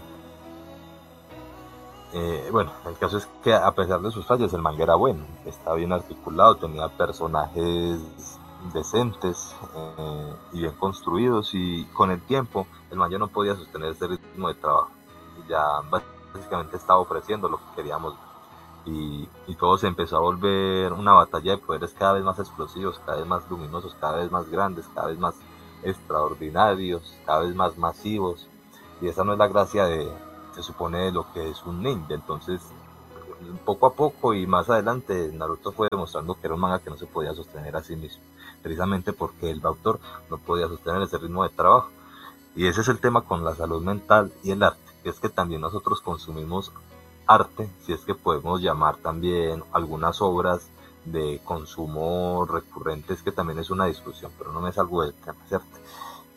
[2.14, 5.24] eh, bueno, el caso es que a pesar de sus fallas, el manga era bueno,
[5.46, 8.00] estaba bien articulado, tenía personajes
[8.74, 9.56] decentes
[10.54, 14.56] y bien construidos y con el tiempo el manga no podía sostener ese ritmo de
[14.56, 14.92] trabajo.
[15.48, 15.82] Ya
[16.34, 18.16] básicamente estaba ofreciendo lo que queríamos
[18.86, 19.28] y,
[19.60, 23.28] todo se empezó a volver una batalla de poderes cada vez más explosivos, cada vez
[23.28, 25.36] más luminosos, cada vez más grandes, cada vez más
[25.84, 28.48] extraordinarios, cada vez más masivos.
[29.00, 30.12] Y esa no es la gracia de,
[30.56, 32.16] se supone, de lo que es un ninja.
[32.16, 32.62] Entonces,
[33.66, 36.98] poco a poco y más adelante, Naruto fue demostrando que era un manga que no
[36.98, 38.24] se podía sostener a sí mismo,
[38.64, 40.00] precisamente porque el autor
[40.32, 41.90] no podía sostener ese ritmo de trabajo.
[42.56, 45.62] Y ese es el tema con la salud mental y el arte es que también
[45.62, 46.72] nosotros consumimos
[47.28, 50.70] arte, si es que podemos llamar también algunas obras
[51.06, 55.78] de consumo recurrentes, que también es una discusión, pero no me salgo del tema, ¿cierto?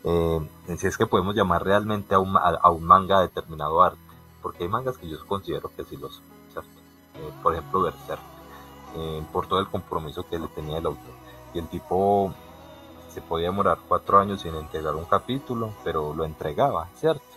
[0.05, 0.49] Eh,
[0.79, 3.99] si es que podemos llamar realmente a un, a, un, manga determinado arte,
[4.43, 6.71] porque hay mangas que yo considero que sí lo son, ¿cierto?
[7.15, 8.21] Eh, por ejemplo, Berserk,
[8.97, 11.15] eh, por todo el compromiso que le tenía el autor.
[11.53, 12.33] Y el tipo
[13.09, 17.34] se podía demorar cuatro años sin entregar un capítulo, pero lo entregaba, ¿cierto?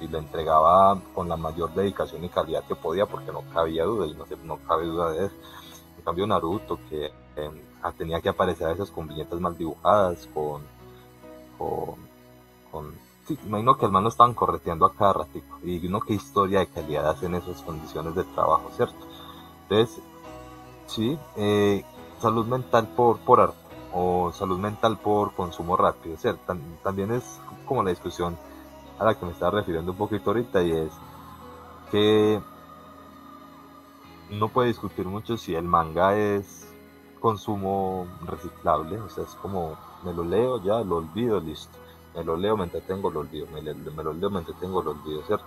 [0.00, 4.06] Y lo entregaba con la mayor dedicación y calidad que podía porque no cabía duda
[4.06, 5.34] y no, no cabe duda de eso.
[5.98, 7.60] En cambio Naruto que em,
[7.96, 10.62] tenía que aparecer a veces con viñetas mal dibujadas, con...
[11.58, 11.96] con,
[12.70, 13.10] con
[13.44, 17.08] imagino que al menos estaban correteando a cada ratico y uno qué historia de calidad
[17.08, 19.06] hacen esas condiciones de trabajo, ¿cierto?
[19.62, 20.02] Entonces,
[20.86, 21.84] sí, eh,
[22.20, 23.56] salud mental por, por arte
[23.92, 26.54] o salud mental por consumo rápido, ¿cierto?
[26.82, 28.36] También es como la discusión
[29.00, 30.92] a la que me estaba refiriendo un poquito ahorita y es
[31.90, 32.40] que
[34.30, 36.68] no puede discutir mucho si el manga es
[37.18, 41.76] consumo reciclable, o sea, es como me lo leo, ya lo olvido, listo.
[42.14, 43.46] Me lo leo, me entretengo, lo olvido.
[43.52, 45.44] Me, lo leo, me entretengo, lo olvido, ¿cierto?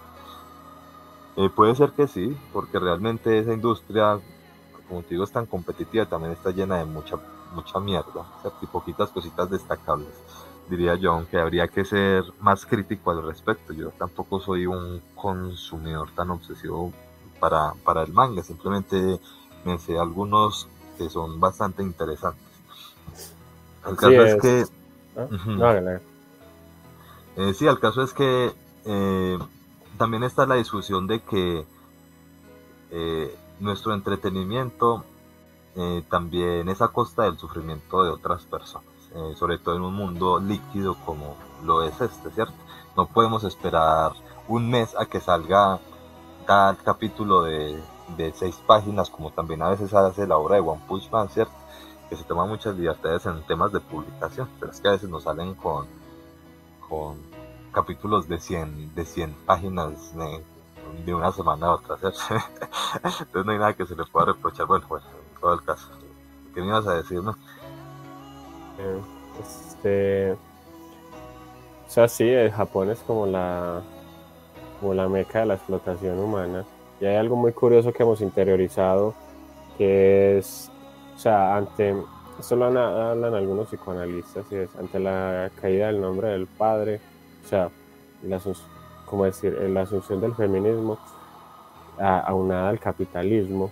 [1.35, 4.19] Eh, puede ser que sí, porque realmente esa industria,
[4.87, 7.17] como te digo, es tan competitiva, también está llena de mucha,
[7.53, 8.59] mucha mierda, ¿cierto?
[8.61, 10.13] Y poquitas cositas destacables
[10.69, 13.73] diría yo, aunque habría que ser más crítico al respecto.
[13.73, 16.93] Yo tampoco soy un consumidor tan obsesivo
[17.39, 19.19] para, para el manga, simplemente
[19.65, 22.43] me sé algunos que son bastante interesantes.
[23.87, 24.65] El caso es, que...
[25.17, 25.99] ¿Ah?
[27.35, 28.53] Eh, sí, el caso es que
[28.85, 29.39] eh,
[29.97, 31.65] también está la discusión de que
[32.91, 35.03] eh, nuestro entretenimiento
[36.07, 38.92] también es a costa del sufrimiento de otras personas.
[39.15, 42.55] Eh, sobre todo en un mundo líquido como lo es este, ¿cierto?
[42.97, 44.13] No podemos esperar
[44.47, 45.79] un mes a que salga
[46.47, 47.79] cada capítulo de,
[48.17, 51.53] de seis páginas, como también a veces hace la obra de One Punch Man, ¿cierto?
[52.09, 55.23] Que se toma muchas libertades en temas de publicación, pero es que a veces nos
[55.23, 55.85] salen con,
[56.89, 57.17] con
[57.71, 60.13] capítulos de 100, de 100 páginas
[61.05, 62.19] de, una semana a otra, ¿cierto?
[62.95, 64.65] Entonces no hay nada que se le pueda reprochar.
[64.65, 65.87] Bueno, bueno, en todo el caso.
[66.53, 67.33] ¿Qué me ibas a decirme?
[69.41, 70.31] Este.
[70.31, 73.81] O sea, sí, el Japón es como la,
[74.79, 76.65] como la meca de la explotación humana.
[76.99, 79.13] Y hay algo muy curioso que hemos interiorizado,
[79.77, 80.71] que es,
[81.15, 81.95] o sea, ante,
[82.39, 86.99] esto lo hablan algunos psicoanalistas, y es, ante la caída del nombre del padre,
[87.43, 87.69] o sea,
[88.23, 88.39] la,
[89.05, 90.97] como decir, la asunción del feminismo,
[91.99, 93.69] aunada al capitalismo,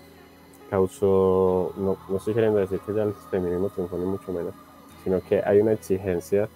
[0.69, 4.53] causó, no, no estoy queriendo decir que ya el feminismo triunfó ni mucho menos,
[5.03, 6.47] sino que hay una exigencia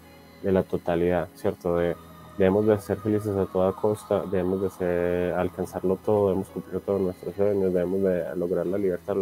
[0.41, 1.77] de la totalidad, ¿cierto?
[1.77, 1.95] De,
[2.37, 7.35] debemos de ser felices a toda costa, debemos de alcanzarlo todo, debemos cumplir todos nuestros
[7.35, 9.15] sueños, debemos de lograr la libertad,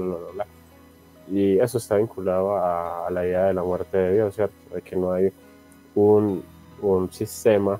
[1.31, 4.75] y eso está vinculado a, la idea de la muerte de Dios, ¿cierto?
[4.75, 5.31] De que no hay
[5.95, 6.43] un,
[6.81, 7.79] un sistema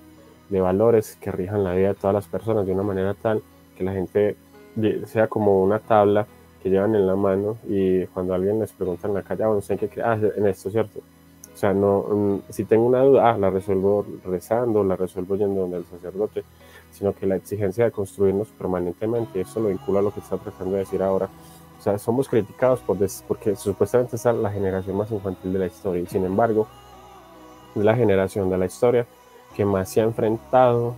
[0.50, 3.42] de valores que rijan la vida de todas las personas de una manera tal
[3.76, 4.38] que la gente
[5.06, 6.28] sea como una tabla
[6.62, 9.76] que llevan en la mano y cuando alguien les pregunta en la calle, bueno, ah,
[9.76, 11.02] qué ah, en esto, ¿cierto?
[11.54, 15.62] O sea, no, mm, si tengo una duda, ah, la resuelvo rezando, la resuelvo yendo
[15.62, 16.44] donde el sacerdote,
[16.92, 20.74] sino que la exigencia de construirnos permanentemente, eso lo vincula a lo que está tratando
[20.74, 21.30] de decir ahora.
[21.80, 26.02] O sea, somos criticados por porque supuestamente es la generación más infantil de la historia
[26.02, 26.66] y sin embargo
[27.76, 29.06] es la generación de la historia
[29.56, 30.96] que más se ha enfrentado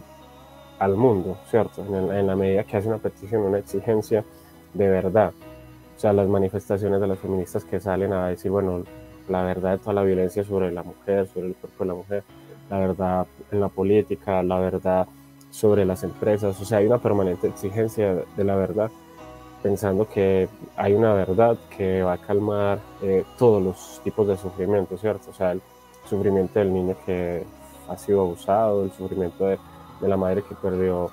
[0.79, 1.83] al mundo, ¿cierto?
[1.83, 4.23] En, en la medida que hace una petición, una exigencia
[4.73, 5.33] de verdad.
[5.95, 8.83] O sea, las manifestaciones de las feministas que salen a decir, bueno,
[9.27, 12.23] la verdad de toda la violencia sobre la mujer, sobre el cuerpo de la mujer,
[12.69, 15.07] la verdad en la política, la verdad
[15.51, 16.59] sobre las empresas.
[16.59, 18.91] O sea, hay una permanente exigencia de la verdad,
[19.63, 24.97] pensando que hay una verdad que va a calmar eh, todos los tipos de sufrimiento,
[24.97, 25.31] ¿cierto?
[25.31, 25.61] O sea, el
[26.09, 27.43] sufrimiento del niño que
[27.89, 29.57] ha sido abusado, el sufrimiento de,
[30.01, 31.09] la madre que perdió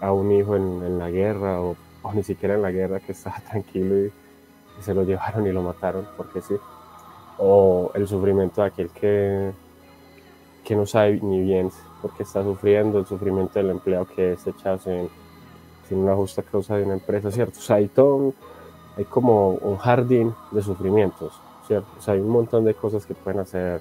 [0.00, 3.12] a un hijo en, en la guerra o, o, ni siquiera en la guerra que
[3.12, 6.54] estaba tranquilo y, y se lo llevaron y lo mataron, porque sí
[7.40, 9.50] o el sufrimiento de aquel que,
[10.62, 11.70] que no sabe ni bien
[12.02, 15.08] porque está sufriendo, el sufrimiento del empleado que es echado sin,
[15.88, 17.58] sin una justa causa de una empresa, ¿cierto?
[17.58, 18.34] O sea, hay todo,
[18.96, 21.32] hay como un jardín de sufrimientos,
[21.66, 21.88] ¿cierto?
[21.98, 23.80] O sea, hay un montón de cosas que pueden hacer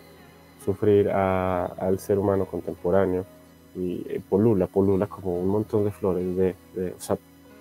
[0.64, 3.26] sufrir al ser humano contemporáneo
[3.76, 7.18] y eh, polula, polula como un montón de flores, de, de, o sea,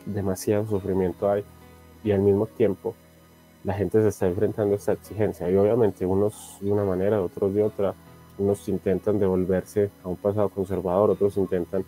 [0.07, 1.45] demasiado sufrimiento hay
[2.05, 2.95] y al mismo tiempo
[3.64, 5.51] la gente se está enfrentando a esta exigencia.
[5.51, 7.94] Y obviamente unos de una manera, otros de otra,
[8.38, 11.85] unos intentan devolverse a un pasado conservador, otros intentan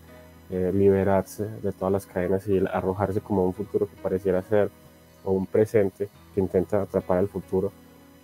[0.51, 4.71] eh, liberarse de todas las cadenas y arrojarse como a un futuro que pareciera ser,
[5.25, 7.71] o un presente que intenta atrapar el futuro,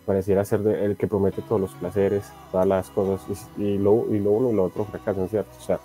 [0.04, 4.32] pareciera ser el que promete todos los placeres, todas las cosas, y, lo, y lo
[4.32, 5.50] uno y lo otro fracasan, ¿cierto?
[5.59, 5.78] O sea,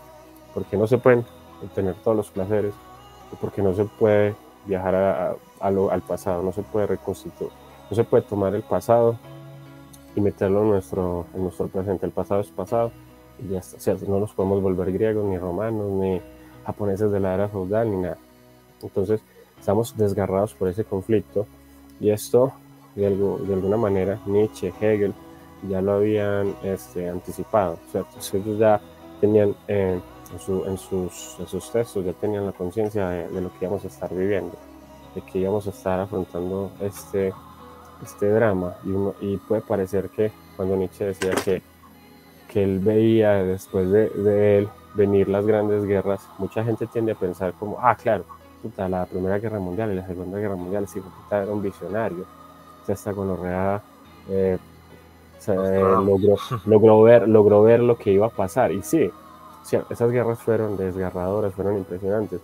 [0.54, 1.26] porque no se pueden
[1.64, 2.74] obtener todos los placeres,
[3.40, 7.52] porque no se puede viajar al pasado, no se puede reconstituir,
[7.90, 9.18] no se puede tomar el pasado
[10.16, 12.06] y meterlo en nuestro, en nuestro presente.
[12.06, 12.92] El pasado es pasado
[13.40, 14.06] y ya está, ¿cierto?
[14.08, 16.22] No nos podemos volver griegos, ni romanos, ni
[16.66, 18.18] japoneses de la era feudal, ni nada.
[18.82, 19.22] Entonces,
[19.60, 21.46] estamos desgarrados por ese conflicto
[22.00, 22.52] y esto,
[22.96, 25.14] de, algo, de alguna manera, Nietzsche, Hegel,
[25.70, 28.18] ya lo habían este, anticipado, ¿cierto?
[28.34, 28.82] Ellos ya
[29.20, 30.00] tenían eh,
[30.34, 30.40] en,
[30.78, 34.14] sus, en, sus, textos, ya tenían la conciencia de, de, lo que íbamos a estar
[34.14, 34.54] viviendo,
[35.14, 37.34] de que íbamos a estar afrontando este
[38.04, 38.76] este drama.
[38.84, 41.62] Y, uno, y puede parecer que cuando Nietzsche decía que,
[42.48, 47.16] que él veía después de, de, él venir las grandes guerras, mucha gente tiende a
[47.16, 48.26] pensar como, ah, claro,
[48.62, 52.26] puta, la Primera Guerra Mundial y la Segunda Guerra Mundial, sí, puta, era un visionario,
[52.82, 53.30] o sea, hasta con
[54.30, 54.58] eh,
[55.48, 58.72] o logró, logró, ver, logró ver lo que iba a pasar.
[58.72, 59.10] Y sí,
[59.64, 62.42] sí, esas guerras fueron desgarradoras, fueron impresionantes,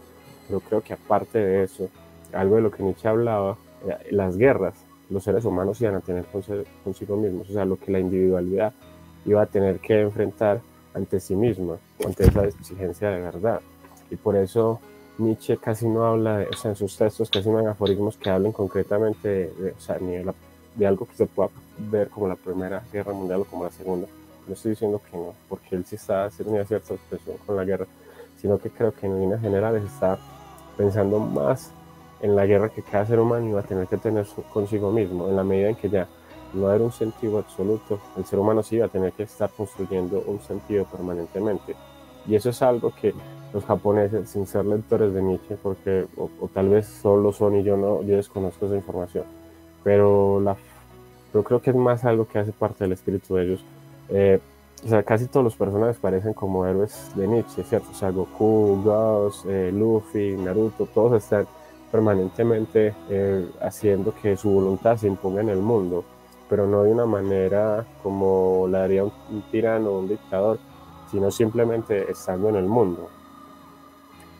[0.47, 1.89] pero creo que aparte de eso,
[2.33, 6.25] algo de lo que Nietzsche hablaba, eh, las guerras los seres humanos iban a tener
[6.83, 8.73] consigo mismos, o sea, lo que la individualidad
[9.25, 10.61] iba a tener que enfrentar
[10.93, 13.61] ante sí misma, ante esa exigencia de verdad.
[14.09, 14.79] Y por eso
[15.17, 18.29] Nietzsche casi no habla, de, o sea, en sus textos casi no hay aforismos que
[18.29, 22.83] hablen concretamente de, o sea, ni de, algo que se pueda ver como la Primera
[22.91, 24.07] Guerra Mundial o como la Segunda.
[24.47, 27.85] No estoy diciendo que no, porque él sí está una cierta expresión con la guerra,
[28.41, 30.17] sino que creo que en líneas generales está
[30.77, 31.71] pensando más
[32.21, 35.35] en la guerra que cada ser humano iba a tener que tener consigo mismo, en
[35.35, 36.07] la medida en que ya
[36.53, 40.23] no era un sentido absoluto, el ser humano sí iba a tener que estar construyendo
[40.27, 41.75] un sentido permanentemente.
[42.25, 43.13] Y eso es algo que
[43.53, 47.77] los japoneses, sin ser lectores de Nietzsche, porque, o, tal vez solo son y yo
[47.77, 49.23] no, yo desconozco esa información,
[49.83, 50.57] pero la,
[51.33, 53.63] yo creo que es más algo que hace parte del espíritu de ellos.
[54.09, 54.39] Eh,
[54.85, 57.89] o sea, casi todos los personajes parecen como héroes de Nietzsche, ¿cierto?
[57.91, 61.47] O sea, Goku, Gauss, eh, Luffy, Naruto, todos están
[61.91, 66.03] permanentemente eh, haciendo que su voluntad se imponga en el mundo,
[66.49, 69.11] pero no de una manera como la haría un,
[69.51, 70.59] tirano o un dictador,
[71.09, 73.09] sino simplemente estando en el mundo.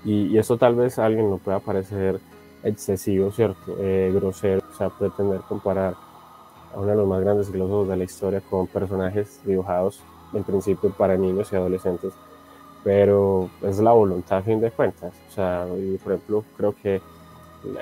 [0.03, 2.19] Y, eso tal vez a alguien lo pueda parecer
[2.63, 3.75] excesivo, ¿cierto?
[3.79, 5.95] Eh, grosero, o sea, pretender comparar
[6.77, 9.99] a uno de los más grandes filósofos de la historia con personajes dibujados
[10.33, 12.13] en principio para niños y adolescentes,
[12.83, 15.11] pero es la voluntad a fin de cuentas.
[15.27, 15.65] O sea,
[16.03, 17.01] por ejemplo, creo que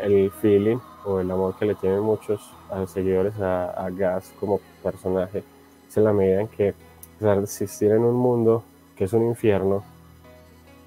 [0.01, 4.61] el feeling o el amor que le tienen muchos a los seguidores a, Gas como
[4.81, 5.43] personaje
[5.89, 8.63] es en la medida en que, a pesar de existir en un mundo
[8.95, 9.83] que es un infierno,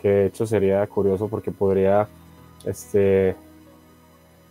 [0.01, 2.09] que de hecho sería curioso porque podría,
[2.65, 3.37] este,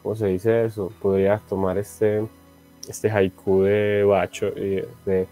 [0.03, 0.91] ¿cómo se dice eso?
[1.01, 2.27] Podría tomar este,
[2.91, 5.27] este haiku de Bacho y de,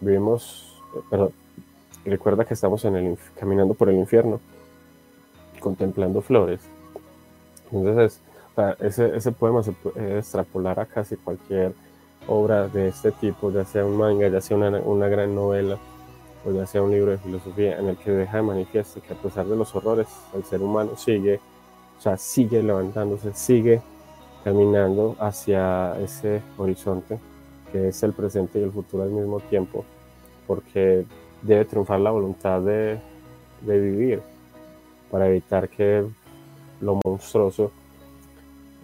[0.00, 0.80] vivimos,
[1.10, 1.32] perdón,
[2.04, 4.40] recuerda que estamos en el, caminando por el infierno,
[5.60, 6.60] contemplando flores.
[7.70, 8.20] Entonces,
[8.80, 11.72] ese, ese poema se puede extrapolar a casi cualquier
[12.26, 15.78] obra de este tipo, ya sea un manga, ya sea una, una gran novela,
[16.44, 19.16] o ya sea un libro de filosofía en el que deja de manifiesto que a
[19.16, 21.40] pesar de los horrores, el ser humano sigue,
[21.98, 23.80] o sea, sigue levantándose, sigue
[24.44, 27.18] caminando hacia ese horizonte
[27.72, 29.84] que es el presente y el futuro al mismo tiempo,
[30.46, 31.06] porque
[31.40, 33.00] debe triunfar la voluntad de,
[33.62, 34.22] de vivir
[35.10, 36.04] para evitar que
[36.80, 37.72] lo monstruoso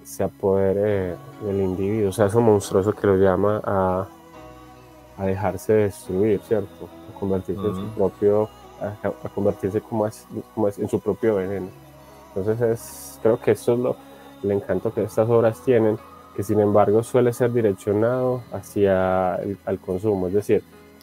[0.02, 4.09] se apodere del individuo, o sea, eso monstruoso que lo llama a,
[5.18, 6.88] a dejarse destruir, ¿cierto?
[7.11, 8.48] A convertirse en su propio,
[8.80, 11.68] a, convertirse como es, como es, en su propio veneno.
[12.34, 13.96] Entonces es, creo que eso es lo,
[14.43, 15.99] el encanto que estas obras tienen,
[16.36, 20.62] que sin embargo suele ser direccionado hacia el al consumo, es decir,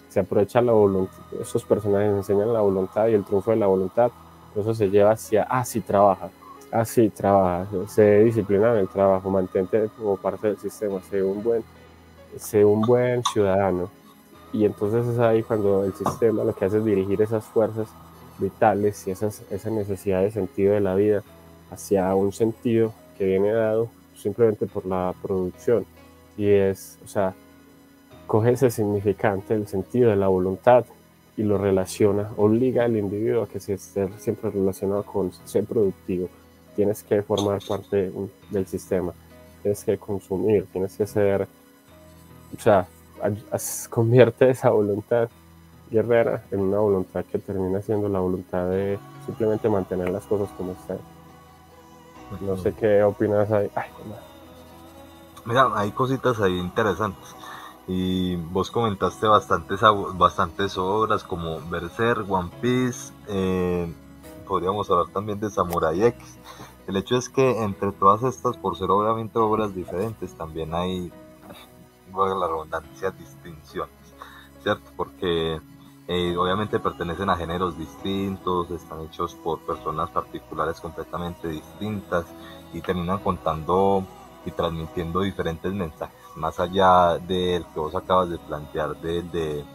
[0.09, 4.11] se aprovecha la voluntad, esos personajes enseñan la voluntad y el triunfo de la voluntad,
[4.55, 6.29] eso se lleva hacia, ah, sí, trabaja,
[6.71, 11.43] ah, sí, trabaja, se disciplina en el trabajo, mantente como parte del sistema, sé un
[11.43, 11.63] buen,
[12.37, 13.89] sé un buen ciudadano.
[14.53, 17.89] Y entonces es ahí cuando el sistema lo que hace es dirigir esas fuerzas
[18.37, 21.23] vitales y esas, esa necesidad de sentido de la vida
[21.71, 25.85] hacia un sentido que viene dado simplemente por la producción.
[26.37, 27.33] Y es, o sea,
[28.27, 30.85] coge ese significante, el sentido de la voluntad
[31.37, 36.29] y lo relaciona, obliga al individuo a que se esté siempre relacionado con ser productivo.
[36.75, 38.11] Tienes que formar parte
[38.49, 39.13] del sistema,
[39.61, 41.47] tienes que consumir, tienes que ser,
[42.57, 42.87] o sea,
[43.89, 45.29] convierte esa voluntad
[45.89, 50.73] guerrera en una voluntad que termina siendo la voluntad de simplemente mantener las cosas como
[50.73, 51.14] están.
[52.41, 53.69] No sé qué opinas ahí.
[55.45, 57.35] Mira, hay cositas ahí interesantes.
[57.87, 59.81] Y vos comentaste bastantes,
[60.15, 63.93] bastantes obras como Berserk, One Piece, eh,
[64.47, 66.39] podríamos hablar también de Samurai X.
[66.87, 71.11] El hecho es que entre todas estas, por ser obviamente obras diferentes, también hay,
[72.11, 73.93] la redundancia, distinciones,
[74.63, 74.89] ¿cierto?
[74.95, 75.59] Porque
[76.07, 82.25] eh, obviamente pertenecen a géneros distintos, están hechos por personas particulares completamente distintas
[82.73, 84.03] y terminan contando
[84.45, 89.65] y transmitiendo diferentes mensajes, más allá del que vos acabas de plantear, de,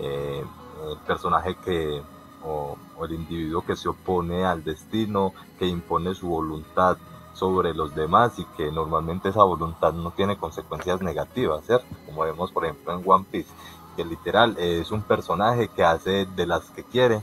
[0.00, 0.44] eh,
[0.90, 2.02] el personaje que
[2.44, 6.96] o, el individuo que se opone al destino, que impone su voluntad
[7.32, 11.86] sobre los demás y que normalmente esa voluntad no tiene consecuencias negativas, ¿cierto?
[12.06, 13.50] Como vemos por ejemplo en One Piece
[13.98, 17.20] que literal es un personaje que hace de las que quiere,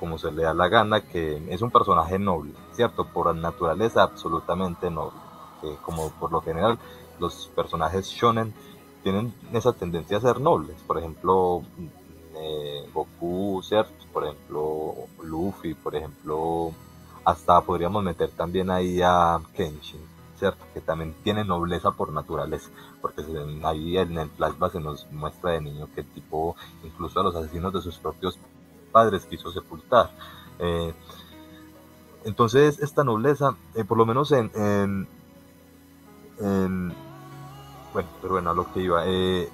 [0.00, 3.04] como se le da la gana, que es un personaje noble, ¿cierto?
[3.04, 5.16] Por naturaleza absolutamente noble.
[5.60, 6.76] Que como por lo general
[7.20, 8.52] los personajes shonen
[9.04, 10.74] tienen esa tendencia a ser nobles.
[10.88, 11.62] Por ejemplo,
[12.34, 13.92] eh, Goku, ¿cierto?
[14.12, 16.72] Por ejemplo, Luffy, por ejemplo,
[17.24, 20.00] hasta podríamos meter también ahí a Kenshin,
[20.74, 22.70] Que también tiene nobleza por naturaleza,
[23.00, 23.22] porque
[23.64, 27.72] ahí en el flashback se nos muestra de niño que tipo, incluso a los asesinos
[27.72, 28.38] de sus propios
[28.92, 30.10] padres, quiso sepultar.
[30.58, 30.94] Eh,
[32.24, 35.08] entonces, esta nobleza, eh, por lo menos en, en,
[37.92, 39.02] Bueno, pero bueno, a lo que iba.
[39.06, 39.48] Eh,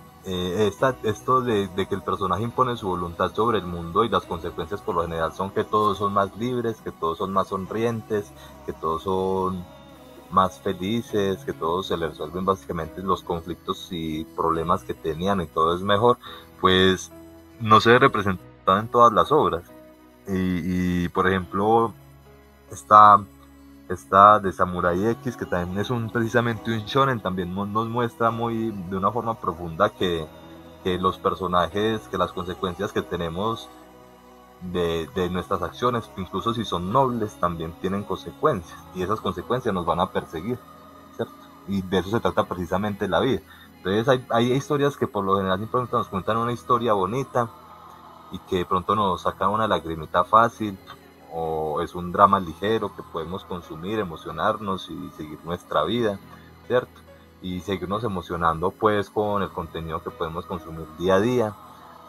[1.03, 4.95] esto de, que el personaje impone su voluntad sobre el mundo y las consecuencias por
[4.95, 8.33] lo general son que todos son más libres, que todos son más sonrientes,
[8.65, 9.65] que todos son
[10.35, 15.47] más felices, que todos se les resuelven básicamente los conflictos y problemas que tenían y
[15.47, 16.19] todo es mejor,
[16.61, 17.13] pues
[17.61, 19.63] no se ve representado en todas las obras.
[20.27, 21.95] Y, por ejemplo,
[22.71, 23.23] está
[23.89, 28.73] esta de Samurai X, que también es un precisamente un shonen, también nos muestra muy
[28.91, 30.27] de una forma profunda que,
[30.83, 33.69] que los personajes, que las consecuencias que tenemos
[34.73, 40.01] de, nuestras acciones, incluso si son nobles, también tienen consecuencias y esas consecuencias nos van
[40.01, 40.59] a perseguir,
[41.17, 41.35] ¿cierto?
[41.69, 43.41] Y de eso se trata precisamente la vida.
[43.79, 47.51] Entonces hay, hay historias que por lo general simplemente nos cuentan una historia bonita
[48.33, 50.79] y que de pronto nos sacan una lagrimita fácil
[51.33, 56.19] o es un drama ligero que podemos consumir, emocionarnos y seguir nuestra vida,
[56.67, 57.01] ¿cierto?
[57.43, 61.55] Y seguirnos emocionando pues con el contenido que podemos consumir día a día,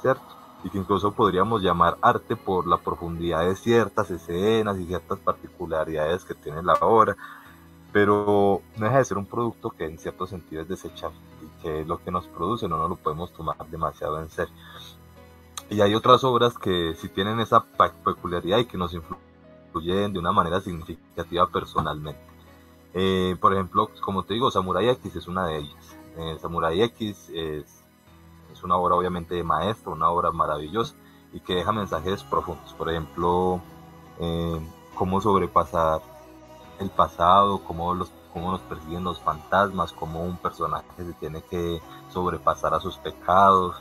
[0.02, 0.45] ¿cierto?
[0.64, 6.24] Y que incluso podríamos llamar arte por la profundidad de ciertas escenas y ciertas particularidades
[6.24, 7.16] que tiene la obra,
[7.92, 11.86] pero no deja de ser un producto que en cierto sentido es desechable y que
[11.86, 14.54] lo que nos produce no nos lo podemos tomar demasiado en serio.
[15.70, 17.64] Y hay otras obras que sí tienen esa
[18.04, 22.20] peculiaridad y que nos influyen de una manera significativa personalmente.
[22.94, 25.98] Eh, por ejemplo, como te digo, Samurai X es una de ellas.
[26.18, 27.84] Eh, Samurai X es,
[28.56, 30.96] es, una obra obviamente de maestro, una obra maravillosa
[31.34, 32.74] y que deja mensajes profundos.
[32.74, 33.62] Por ejemplo,
[34.20, 34.60] eh,
[34.96, 36.02] cómo sobrepasar
[36.80, 41.82] el pasado, cómo, los, cómo nos persiguen los fantasmas, cómo un personaje se tiene que
[42.10, 43.76] sobrepasar a sus pecados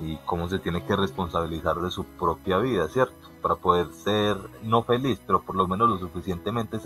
[0.00, 3.31] y cómo se tiene que responsabilizar de su propia vida, ¿cierto?
[3.42, 6.78] Para poder ser no feliz, pero por lo menos lo suficientemente,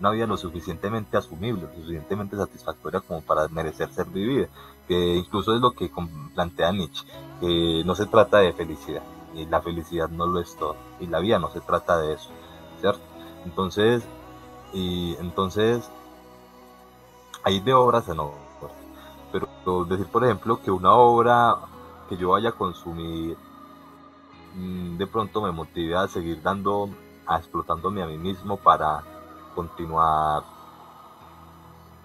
[0.00, 4.48] una vida lo suficientemente asumible, lo suficientemente satisfactoria como para merecer ser vivida,
[4.88, 5.88] que incluso es lo que
[6.34, 7.06] plantea Nietzsche,
[7.40, 9.02] que no se trata de felicidad,
[9.36, 12.30] y la felicidad no lo es todo, y la vida no se trata de eso,
[12.80, 13.02] ¿cierto?
[13.44, 14.02] Entonces,
[14.72, 15.88] y entonces,
[17.44, 18.40] hay de obras en obras,
[19.30, 21.56] pero decir, por ejemplo, que una obra
[22.08, 23.36] que yo vaya a consumir
[24.54, 26.90] de pronto me motive a seguir dando,
[27.26, 29.02] a explotándome a mí mismo para
[29.54, 30.42] continuar,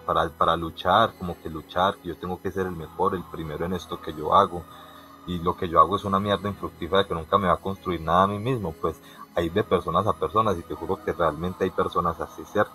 [0.04, 3.64] para, para luchar, como que luchar, que yo tengo que ser el mejor, el primero
[3.64, 4.62] en esto que yo hago,
[5.26, 8.00] y lo que yo hago es una mierda infructífera que nunca me va a construir
[8.00, 9.00] nada a mí mismo, pues
[9.34, 12.72] hay de personas a personas y te juro que realmente hay personas así, ¿cierto?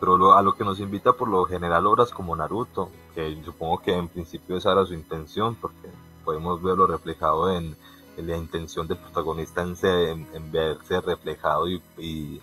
[0.00, 3.96] Pero a lo que nos invita por lo general obras como Naruto, que supongo que
[3.96, 5.88] en principio esa era su intención, porque
[6.24, 7.76] podemos verlo reflejado en,
[8.22, 12.40] la intención del protagonista en, verse reflejado y,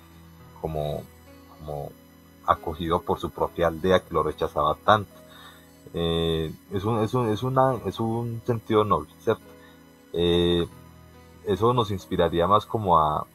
[0.62, 1.04] como,
[2.46, 5.12] acogido por su propia aldea que lo rechazaba tanto.
[5.94, 9.44] Eh, es, un, es, un, es, una, es un sentido noble, ¿cierto?
[10.14, 10.68] Eh,
[11.46, 13.26] eso nos inspiraría más como a,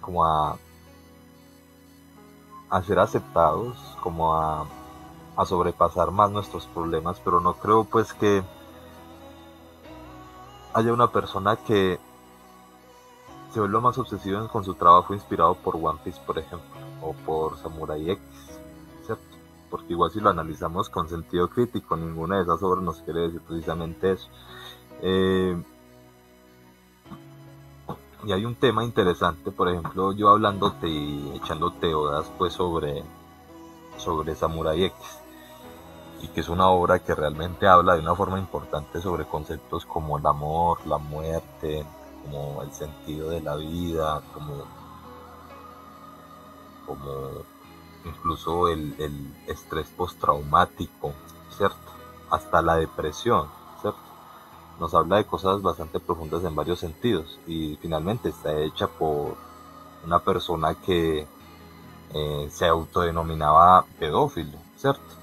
[0.00, 0.56] como a,
[2.70, 4.66] a ser aceptados, como a,
[5.36, 8.42] a sobrepasar más nuestros problemas, pero no creo pues que
[10.74, 11.98] haya una persona que
[13.52, 16.68] se vuelva más obsesivo con su trabajo inspirado por One Piece, por ejemplo,
[17.02, 18.22] o por Samurai X,
[19.04, 19.22] ¿cierto?
[19.70, 23.40] porque igual si lo analizamos con sentido crítico, ninguna de esas obras nos quiere decir
[23.40, 24.28] precisamente eso.
[25.02, 25.62] Eh,
[28.24, 33.02] y hay un tema interesante, por ejemplo, yo hablándote y echándote odas pues sobre,
[33.96, 35.21] sobre Samurai X,
[36.22, 40.18] y que es una obra que realmente habla de una forma importante sobre conceptos como
[40.18, 41.84] el amor, la muerte,
[42.22, 44.64] como el sentido de la vida, como,
[46.86, 47.42] como
[48.04, 51.12] incluso el, el estrés postraumático,
[51.56, 51.76] ¿cierto?
[52.30, 53.48] Hasta la depresión,
[53.80, 53.98] ¿cierto?
[54.78, 59.36] Nos habla de cosas bastante profundas en varios sentidos y finalmente está hecha por
[60.04, 61.26] una persona que
[62.14, 65.21] eh, se autodenominaba pedófilo, ¿cierto?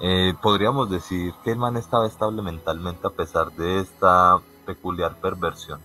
[0.00, 5.80] Eh, podríamos decir que el man estaba estable mentalmente a pesar de esta peculiar perversión.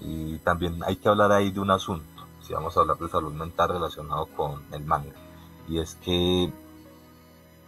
[0.00, 2.10] Y también hay que hablar ahí de un asunto
[2.54, 5.14] vamos a hablar de salud mental relacionado con el manga.
[5.68, 6.52] Y es que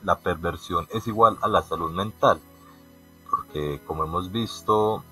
[0.02, 2.40] la perversión es igual a la salud mental,
[3.30, 5.04] porque como hemos visto,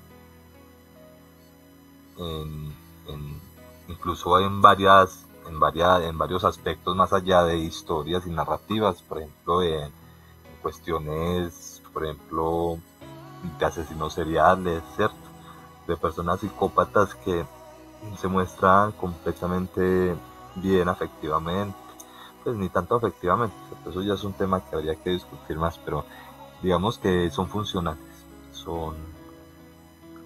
[3.89, 9.19] incluso en varias, en varias, en varios aspectos más allá de historias y narrativas, por
[9.19, 9.93] ejemplo, en,
[10.63, 12.79] cuestiones, por ejemplo,
[13.59, 15.17] de asesinos seriales, ¿cierto?
[15.87, 17.45] De personas psicópatas que
[18.19, 20.15] se muestra completamente
[20.57, 21.77] bien afectivamente,
[22.43, 23.55] pues ni tanto afectivamente,
[23.89, 26.05] eso ya es un tema que habría que discutir más, pero
[26.63, 28.01] digamos que son funcionales,
[28.53, 28.95] son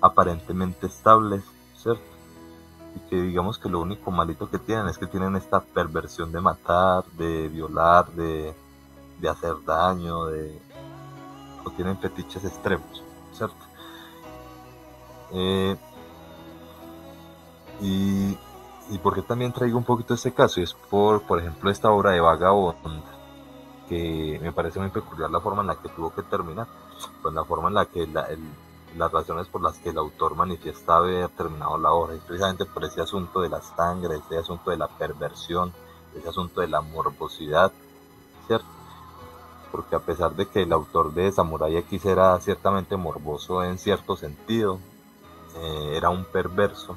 [0.00, 1.42] aparentemente estables,
[1.76, 2.02] ¿cierto?
[2.96, 6.40] Y que digamos que lo único malito que tienen es que tienen esta perversión de
[6.40, 8.54] matar, de violar, de,
[9.20, 10.60] de hacer daño, de...
[11.64, 13.02] o tienen fetiches extremos,
[13.32, 13.56] ¿cierto?
[15.32, 15.76] Eh,
[17.80, 18.38] y,
[18.90, 21.90] y por qué también traigo un poquito este caso, y es por, por ejemplo, esta
[21.90, 23.02] obra de Vagabond,
[23.88, 26.66] que me parece muy peculiar la forma en la que tuvo que terminar,
[27.20, 31.28] pues la forma en la que las razones por las que el autor manifiesta haber
[31.30, 34.88] terminado la obra, es precisamente por ese asunto de la sangre, ese asunto de la
[34.88, 35.72] perversión,
[36.16, 37.72] ese asunto de la morbosidad,
[38.46, 38.66] ¿cierto?
[39.74, 44.14] Porque a pesar de que el autor de Samurai X era ciertamente morboso en cierto
[44.14, 44.78] sentido,
[45.56, 46.96] eh, era un perverso,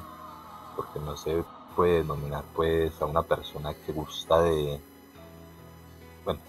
[0.76, 1.42] porque no se
[1.74, 4.80] puede denominar pues a una persona que gusta de
[6.24, 6.40] bueno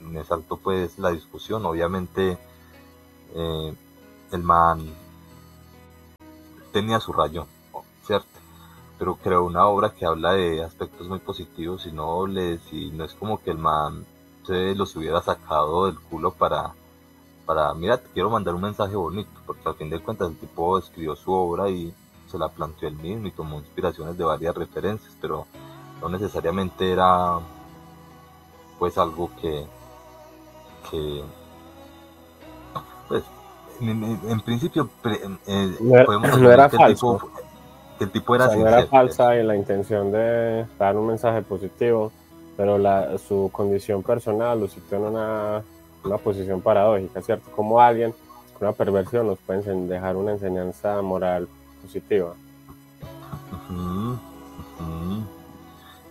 [0.00, 2.38] me saltó pues la discusión obviamente
[3.34, 3.74] eh,
[4.32, 4.84] el man
[6.72, 7.46] tenía su rayón
[8.04, 8.28] cierto
[8.98, 13.14] pero creo una obra que habla de aspectos muy positivos y nobles y no es
[13.14, 14.04] como que el man
[14.46, 16.72] se los hubiera sacado del culo para
[17.46, 20.78] para mira te quiero mandar un mensaje bonito porque al fin de cuentas el tipo
[20.78, 21.92] escribió su obra y
[22.32, 25.46] se la planteó él mismo y tomó inspiraciones de varias referencias, pero
[26.00, 27.38] no necesariamente era
[28.78, 29.64] pues algo que,
[30.90, 31.22] que
[33.06, 33.22] pues
[33.80, 37.20] en, principio eh, no, era, falso.
[38.00, 42.10] el tipo era no era falsa y la intención de dar un mensaje positivo,
[42.56, 45.62] pero la, su condición personal lo situó en una,
[46.04, 47.50] una posición paradójica, ¿cierto?
[47.50, 48.14] Como alguien
[48.58, 51.48] con una perversión nos puede dejar una enseñanza moral
[51.82, 52.34] positiva.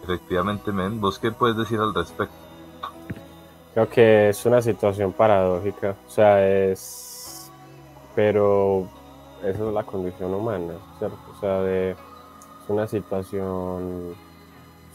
[0.04, 1.00] Efectivamente, men.
[1.00, 2.36] ¿Vos qué puedes decir al respecto?
[3.74, 7.50] Creo que es una situación paradójica, o sea, es,
[8.14, 8.86] pero
[9.42, 11.18] esa es la condición humana, ¿cierto?
[11.34, 11.98] O sea, de, es
[12.68, 14.14] una situación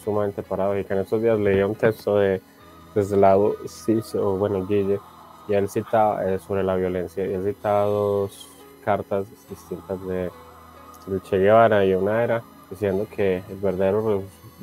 [0.06, 0.94] sumamente paradójica.
[0.94, 2.40] En estos días leía un texto de
[2.94, 3.56] desde lado
[4.14, 4.98] o bueno, Guille,
[5.48, 8.48] y él citaba eh, sobre la violencia, y él citaba dos
[8.84, 10.30] cartas distintas de,
[11.06, 14.22] de Che Guevara y una era diciendo que el verdadero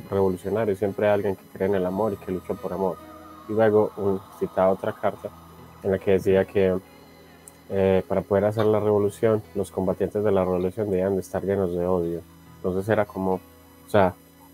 [0.09, 2.97] revolucionario siempre es alguien que cree en el amor y que lucha por amor
[3.47, 5.29] y luego un, citaba otra carta
[5.83, 6.77] en la que decía que
[7.69, 11.73] eh, para poder hacer la revolución, los combatientes de la revolución debían de estar llenos
[11.73, 12.21] de odio.
[12.57, 14.13] Entonces era como, o sea,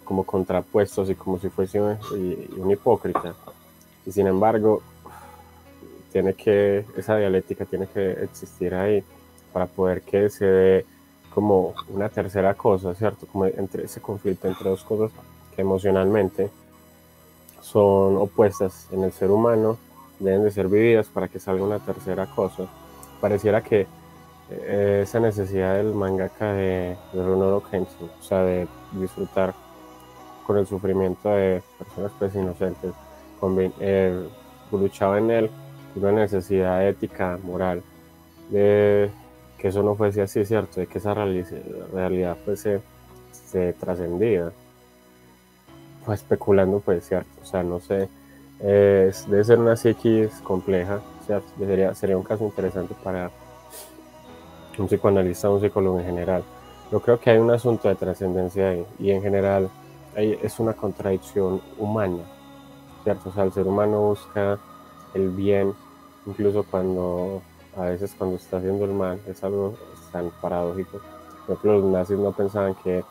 [0.10, 3.36] como contrapuestos y como si fuese un, hipócrita.
[4.08, 4.82] Y sin embargo,
[6.12, 9.04] tiene que, esa dialéctica tiene que existir ahí
[9.54, 10.86] para poder que se dé
[11.32, 13.28] como una tercera cosa, ¿cierto?
[13.28, 15.12] Como entre ese conflicto entre dos cosas
[15.56, 16.50] que emocionalmente
[17.62, 19.78] son opuestas en el ser humano,
[20.18, 22.66] deben de ser vividas para que salga una tercera cosa.
[23.22, 23.86] Pareciera que
[24.50, 29.54] eh, esa necesidad del mangaka de, de Kenshin, o sea, de disfrutar
[30.50, 32.92] con el sufrimiento de personas pues inocentes,
[33.80, 34.28] eh,
[34.72, 35.52] luchaba en él
[35.94, 37.84] una necesidad ética, moral,
[38.50, 39.12] de
[39.60, 40.80] que eso no fuese así, ¿cierto?
[40.80, 42.82] De que esa realidad fuese
[43.32, 44.52] se trascendida
[46.12, 47.30] especulando, pues, ¿cierto?
[47.44, 48.10] O sea, no sé,
[48.60, 51.48] debe ser una psiquis compleja, ¿cierto?
[51.60, 53.30] Sería, sería un caso interesante para
[54.80, 56.44] un psicoanalista un psicólogo en general.
[56.92, 59.70] Yo creo que hay un asunto de trascendencia ahí y en general
[60.20, 62.24] es una contradicción humana,
[63.04, 63.30] ¿cierto?
[63.30, 64.60] O sea, el ser humano busca
[65.14, 65.74] el bien,
[66.26, 67.42] incluso cuando
[67.78, 69.76] a veces cuando está haciendo el mal, es algo
[70.12, 71.00] tan paradójico.
[71.46, 73.04] Por ejemplo, los nazis no pensaban que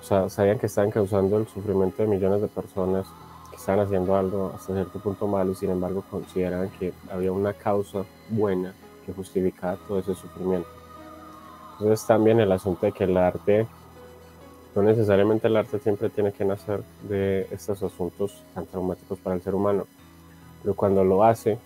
[0.00, 3.06] o sea, sabían que estaban causando el sufrimiento de millones de personas
[3.50, 7.52] que estaban haciendo algo hasta cierto punto malo y sin embargo consideraban que había una
[7.52, 10.68] causa buena que justificaba todo ese sufrimiento.
[11.72, 13.66] Entonces también el asunto de que el arte,
[14.82, 19.42] no necesariamente el arte siempre tiene que nacer de estos asuntos tan traumáticos para el
[19.42, 19.86] ser humano,
[20.62, 21.58] pero cuando lo hace,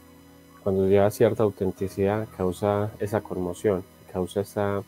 [0.62, 4.82] cuando lleva cierta autenticidad, causa esa conmoción, causa esa,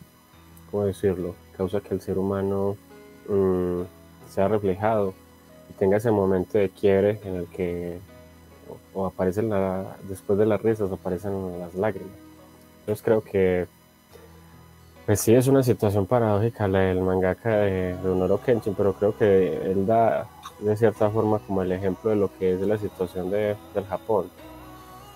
[0.70, 1.34] ¿cómo decirlo?
[1.56, 2.76] Causa que el ser humano
[3.28, 3.84] Mm,
[4.28, 5.14] sea reflejado
[5.70, 7.98] y tenga ese momento de quiebre en el que
[8.94, 12.12] aparecen la, después de las risas aparecen las lágrimas.
[12.80, 13.66] Entonces creo que
[15.06, 19.70] pues sí es una situación paradójica la del mangaka de, de Kenshin, pero creo que
[19.70, 20.26] él da
[20.60, 24.30] de cierta forma como el ejemplo de lo que es la situación de, del Japón,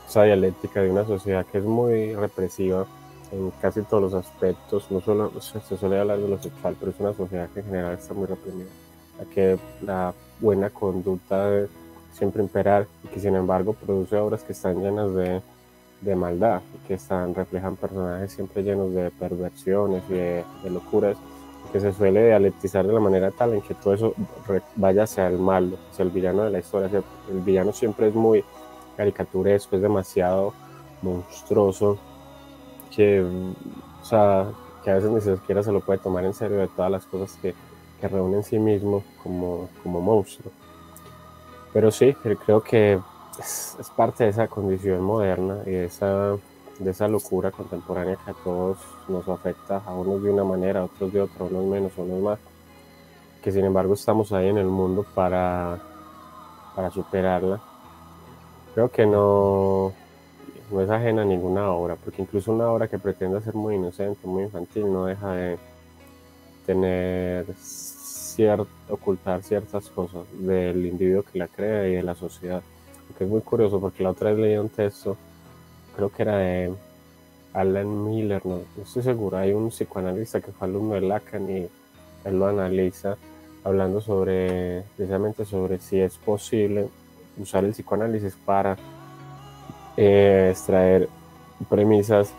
[0.06, 2.86] esa dialéctica de una sociedad que es muy represiva
[3.32, 7.00] en casi todos los aspectos, no solo se suele hablar de lo sexual, pero es
[7.00, 8.70] una sociedad que en general está muy reprimida,
[9.18, 11.68] la que la buena conducta debe
[12.12, 15.40] siempre imperar y que sin embargo produce obras que están llenas de,
[16.00, 21.16] de maldad que están, reflejan personajes siempre llenos de perversiones y de, locuras
[21.72, 24.14] que se suele dialectizar de la manera tal en que todo eso
[24.76, 27.02] vaya hacia el malo, hacia el villano de la historia.
[27.30, 28.42] El villano siempre es muy
[28.96, 30.54] caricaturesco, es demasiado
[31.02, 31.98] monstruoso,
[32.94, 34.46] que, o sea,
[34.82, 37.36] que a veces ni siquiera se lo puede tomar en serio de todas las cosas
[37.42, 37.54] que,
[38.00, 40.50] que reúne en sí mismo como, como monstruo.
[41.72, 42.98] Pero sí, creo que
[43.38, 46.36] es, parte de esa condición moderna y de esa,
[46.78, 48.78] de esa locura contemporánea que a todos
[49.08, 52.38] nos afecta, a unos de una manera, a otros de otra, unos menos, unos más,
[53.42, 55.78] que sin embargo estamos ahí en el mundo para,
[56.74, 57.60] para superarla.
[58.74, 59.92] Creo que no,
[60.70, 64.26] no es ajena a ninguna obra, porque incluso una obra que pretenda ser muy inocente,
[64.26, 65.58] muy infantil, no deja de
[66.66, 72.62] tener cierto, ocultar ciertas cosas del individuo que la crea y de la sociedad.
[73.16, 75.16] Que es muy curioso porque la otra vez leí un texto,
[75.96, 76.72] creo que era de
[77.52, 81.68] Alan Miller, no, estoy seguro, hay un psicoanalista que fue alumno de Lacan y
[82.24, 83.16] él lo analiza
[83.64, 86.88] hablando sobre, precisamente sobre si es posible
[87.38, 88.76] usar el psicoanálisis para
[89.96, 91.08] eh, extraer
[91.68, 92.32] premisas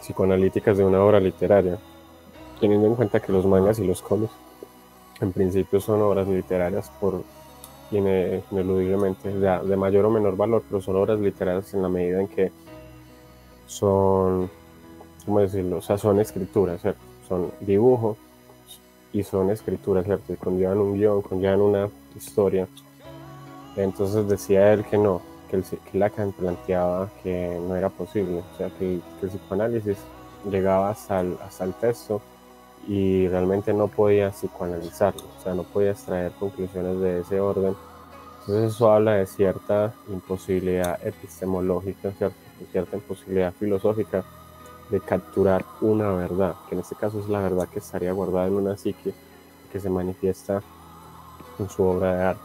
[0.00, 1.78] psicoanalíticas de una obra literaria.
[2.60, 4.32] teniendo en cuenta que los mangas y los cómics
[5.20, 7.22] en principio son obras literarias por
[7.90, 12.28] ineludiblemente de, de mayor o menor valor, pero son obras literarias en la medida en
[12.28, 12.52] que
[13.66, 14.50] son,
[15.24, 15.78] ¿cómo decirlo?
[15.78, 16.80] O sea, son escrituras.
[17.28, 18.16] Son dibujo
[19.12, 20.32] y son escrituras, ¿cierto?
[20.32, 22.68] Y conllevan un guion, conllevan una historia.
[23.76, 28.56] Entonces decía él que no, que, el, que Lacan planteaba que no era posible, o
[28.56, 29.98] sea, que, que el psicoanálisis
[30.50, 32.20] llegaba hasta el, hasta el texto
[32.86, 37.74] y realmente no podía psicoanalizarlo, o sea, no podía extraer conclusiones de ese orden.
[38.40, 42.36] Entonces eso habla de cierta imposibilidad epistemológica, ¿cierto?
[42.60, 44.24] de cierta imposibilidad filosófica
[44.90, 48.54] de capturar una verdad, que en este caso es la verdad que estaría guardada en
[48.54, 49.14] una psique
[49.72, 50.62] que se manifiesta
[51.58, 52.42] en su obra de arte.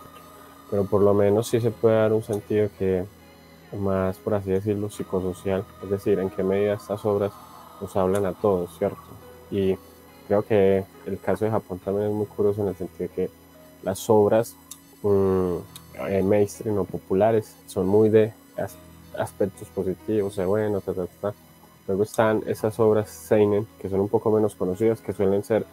[0.69, 3.05] Pero por lo menos sí se puede dar un sentido que
[3.77, 7.31] más, por así decirlo, psicosocial, es decir, en qué medida estas obras
[7.81, 8.97] nos hablan a todos, ¿cierto?
[9.51, 9.77] Y
[10.29, 13.29] creo que el caso de Japón también es muy curioso en el sentido de que
[13.81, 14.55] las obras
[15.01, 15.55] mmm,
[16.23, 18.31] mainstream o populares son muy de
[19.17, 21.33] aspectos positivos, de bueno, ta, ta, ta.
[21.87, 25.65] Luego están esas obras seinen que son un poco menos conocidas, que suelen ser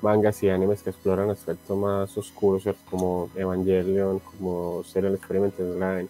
[0.00, 2.80] mangas y animes que exploran aspectos más oscuros, ¿cierto?
[2.88, 6.08] como Evangelion, como Serial Experiment Line,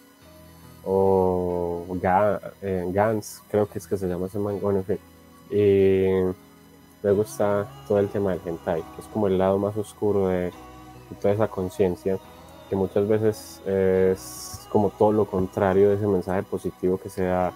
[0.85, 4.99] o Ga eh, Gans, creo que es que se llama ese manga, bueno, en fin.
[5.51, 6.54] Y
[7.05, 10.45] Luego está todo el tema del hentai, que es como el lado más oscuro de,
[10.45, 12.19] de toda esa conciencia,
[12.71, 17.53] que muchas veces es como todo lo contrario de ese mensaje positivo que se da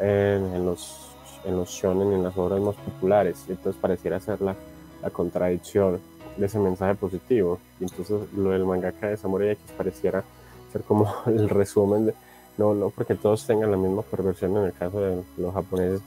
[0.00, 1.10] en, en los,
[1.44, 3.44] en los shonen, en las obras más populares.
[3.50, 4.56] Entonces pareciera ser la,
[5.02, 6.00] la contradicción
[6.38, 7.58] de ese mensaje positivo.
[7.78, 10.24] Y entonces lo del mangaka de Samurai X pareciera
[10.72, 12.14] ser como el resumen de,
[12.56, 16.00] no, no porque todos tengan la misma perversión en el caso de los japoneses,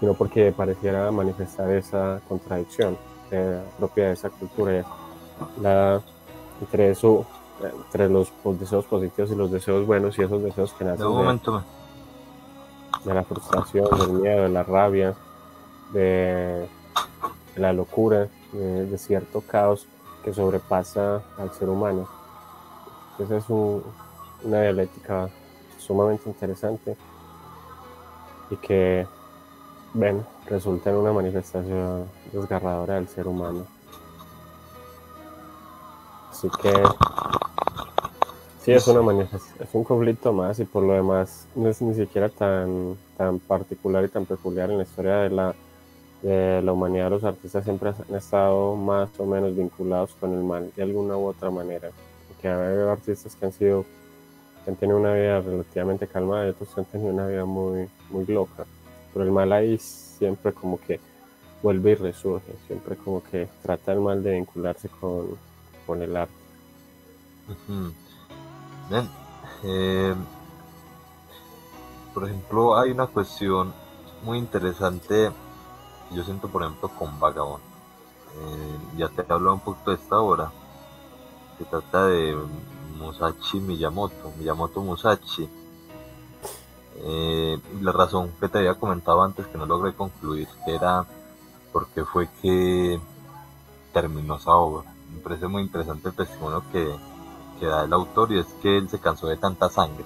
[0.00, 2.96] sino porque pareciera manifestar esa contradicción
[3.30, 4.84] eh, propia de esa cultura.
[5.60, 6.00] La,
[6.60, 7.26] entre eso,
[7.62, 11.60] entre los deseos positivos y los deseos buenos y esos deseos que nacen de,
[13.04, 15.14] de, la frustración, del miedo, de la rabia,
[15.92, 16.66] de,
[17.54, 19.86] de la locura, de, de, cierto caos
[20.24, 22.08] que sobrepasa al ser humano.
[23.18, 23.82] Esa es un,
[24.44, 25.28] una dialéctica
[25.78, 26.96] sumamente interesante
[28.50, 29.06] y que
[29.92, 33.66] bueno, resulta en una manifestación desgarradora del ser humano.
[36.30, 36.72] Así que
[38.60, 41.94] sí es una manifestación, es un conflicto más y por lo demás no es ni
[41.94, 45.54] siquiera tan, tan particular y tan peculiar en la historia de la,
[46.22, 47.10] de la humanidad.
[47.10, 51.26] Los artistas siempre han estado más o menos vinculados con el mal de alguna u
[51.26, 51.90] otra manera.
[52.28, 53.84] Porque hay artistas que han sido,
[54.64, 57.88] que han tenido una vida relativamente calmada y otros que han tenido una vida muy,
[58.10, 58.64] muy loca
[59.12, 61.00] pero el mal ahí siempre como que
[61.62, 65.36] vuelve y resurge, siempre como que trata el mal de vincularse con,
[65.86, 66.34] con el arte.
[68.88, 69.08] Bien.
[69.64, 70.14] Eh,
[72.14, 73.72] por ejemplo, hay una cuestión
[74.24, 75.30] muy interesante
[76.12, 77.62] yo siento, por ejemplo, con Vagabond.
[77.62, 80.50] Eh, ya te he hablado un poquito de esta obra.
[81.58, 82.36] Se trata de
[82.98, 85.48] Musashi Miyamoto, Miyamoto Musashi
[86.96, 91.04] eh, la razón que te había comentado antes que no logré concluir era
[91.72, 93.00] porque fue que
[93.92, 94.90] terminó esa obra.
[95.14, 96.88] Me parece muy interesante el testimonio que,
[97.58, 100.04] que da el autor y es que él se cansó de tanta sangre.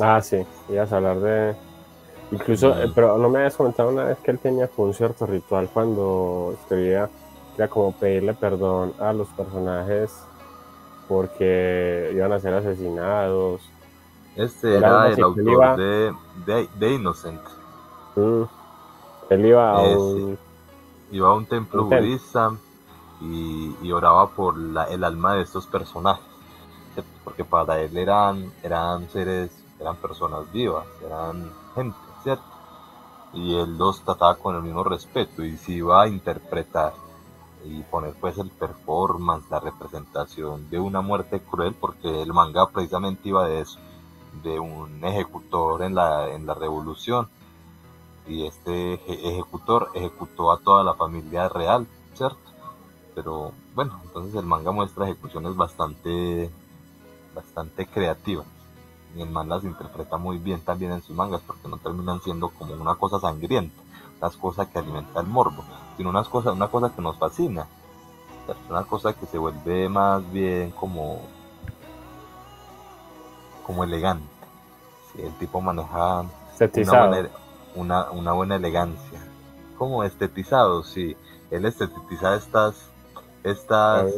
[0.00, 1.56] Ah, sí, ibas a hablar de...
[2.32, 5.70] Incluso, eh, pero no me habías comentado una vez que él tenía un cierto ritual
[5.72, 7.08] cuando escribía,
[7.56, 10.12] era como pedirle perdón a los personajes
[11.08, 13.62] porque iban a ser asesinados
[14.36, 15.76] este era, el autor iba...
[15.76, 16.14] de,
[16.44, 17.40] de, de, Innocent.
[18.14, 18.42] Mm.
[19.30, 20.38] Él iba a un...
[21.10, 22.52] Iba a un templo un budista
[23.20, 26.24] y, y, oraba por la, el alma de estos personajes.
[27.24, 32.44] Porque para él eran, eran seres, eran personas vivas, eran gente, ¿cierto?
[33.32, 36.92] Y él los trataba con el mismo respeto y se iba a interpretar
[37.64, 43.28] y poner pues el performance, la representación de una muerte cruel, porque el manga precisamente
[43.28, 43.78] iba de eso
[44.42, 47.28] de un ejecutor en la, en la revolución.
[48.26, 52.38] Y este ejecutor ejecutó a toda la familia real, ¿cierto?
[53.14, 56.50] Pero bueno, entonces el manga muestra ejecuciones bastante,
[57.34, 58.46] bastante creativas.
[59.16, 62.48] Y el man las interpreta muy bien también en sus mangas porque no terminan siendo
[62.50, 63.80] como una cosa sangrienta,
[64.20, 65.64] una cosa que alimenta el morbo,
[65.96, 67.66] sino una cosa, una cosa que nos fascina,
[68.68, 71.22] una cosa que se vuelve más bien como
[73.66, 74.24] como elegante.
[75.12, 77.28] Sí, el tipo maneja una buena,
[77.74, 79.20] una, una buena, elegancia.
[79.76, 81.16] como estetizado, sí.
[81.50, 82.76] Él estetiza estas,
[83.42, 84.12] estas,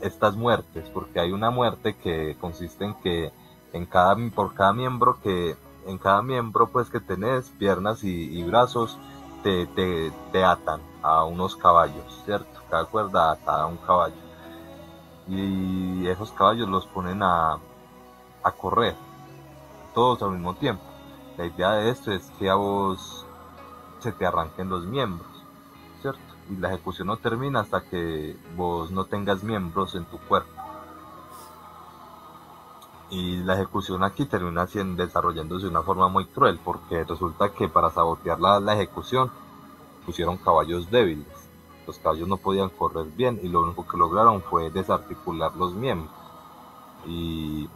[0.00, 3.32] estas muertes, porque hay una muerte que consiste en que
[3.72, 5.56] en cada, por cada miembro que,
[5.86, 8.96] en cada miembro pues que tenés, piernas y, brazos,
[9.42, 12.60] te, te, te, atan a unos caballos, ¿cierto?
[12.70, 14.14] Cada cuerda atada a un caballo.
[15.28, 17.58] Y esos caballos los ponen a,
[18.48, 18.94] a correr,
[19.94, 20.82] todos al mismo tiempo.
[21.36, 23.24] La idea de esto es que a vos
[24.00, 25.28] se te arranquen los miembros,
[26.00, 26.20] ¿cierto?
[26.50, 30.50] Y la ejecución no termina hasta que vos no tengas miembros en tu cuerpo.
[33.10, 37.68] Y la ejecución aquí termina siendo, desarrollándose de una forma muy cruel, porque resulta que
[37.68, 39.30] para sabotear la, la ejecución
[40.04, 41.26] pusieron caballos débiles.
[41.86, 46.12] Los caballos no podían correr bien y lo único que lograron fue desarticular los miembros.
[47.06, 47.68] Y,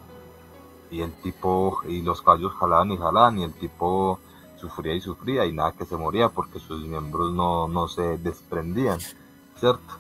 [0.93, 4.20] y el tipo, y los caballos jalaban y jalaban y el tipo
[4.57, 9.01] sufría y sufría y nada que se moría porque sus miembros no, no se desprendían,
[9.57, 9.95] ¿cierto?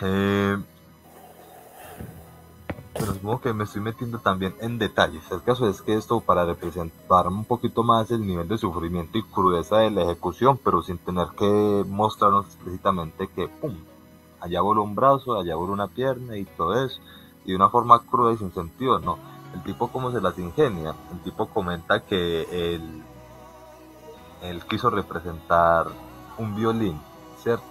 [0.00, 0.56] Eh,
[2.94, 5.28] pero supongo que me estoy metiendo también en detalles.
[5.32, 9.24] El caso es que esto para representar un poquito más el nivel de sufrimiento y
[9.24, 13.74] crudeza de la ejecución, pero sin tener que mostrarnos explícitamente que, ¡pum!,
[14.40, 17.00] allá voló un brazo, allá voló una pierna y todo eso,
[17.44, 19.33] y de una forma cruda y sin sentido, no.
[19.54, 23.02] El tipo como se las ingenia, el tipo comenta que el
[24.42, 25.86] él quiso representar
[26.36, 27.00] un violín,
[27.42, 27.64] ¿cierto?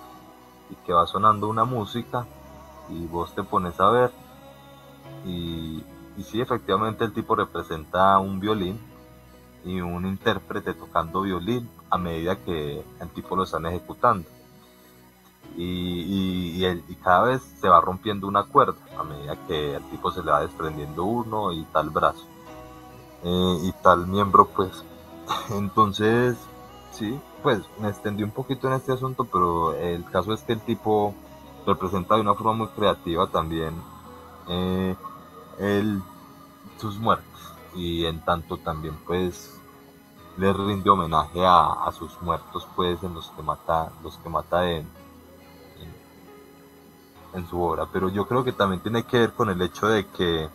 [0.71, 2.25] Y que va sonando una música
[2.89, 4.11] y vos te pones a ver
[5.25, 5.83] y,
[6.17, 8.79] y sí, efectivamente el tipo representa un violín
[9.63, 14.27] y un intérprete tocando violín a medida que el tipo lo están ejecutando.
[15.55, 16.63] Y,
[17.03, 20.39] cada vez se va rompiendo una cuerda a medida que el tipo se le va
[20.39, 22.25] desprendiendo uno y tal brazo
[23.23, 24.85] eh, y tal miembro pues.
[25.49, 26.37] Entonces
[26.93, 30.61] Sí, pues me extendí un poquito en este asunto, pero el caso es que el
[30.61, 31.15] tipo
[31.65, 33.73] representa de una forma muy creativa también
[34.47, 34.95] eh,
[36.77, 37.25] sus muertes
[37.73, 39.59] y en tanto también pues
[40.37, 44.87] le rinde homenaje a, sus muertos pues en los que mata los que mata en,
[47.33, 50.05] en, su obra pero yo creo que también tiene que ver con el hecho de
[50.07, 50.49] que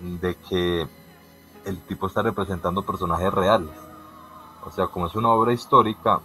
[0.00, 0.86] de que
[1.64, 3.70] el tipo está representando personajes reales
[4.64, 6.20] o sea, como es una obra histórica,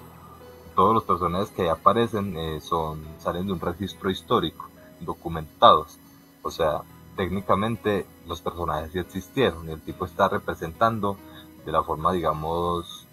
[0.75, 4.67] todos los personajes que aparecen eh, son, salen de un registro histórico,
[4.99, 5.97] documentados.
[6.41, 6.81] O sea,
[7.15, 11.17] técnicamente los personajes sí existieron y el tipo está representando
[11.65, 13.07] de la forma, digamos,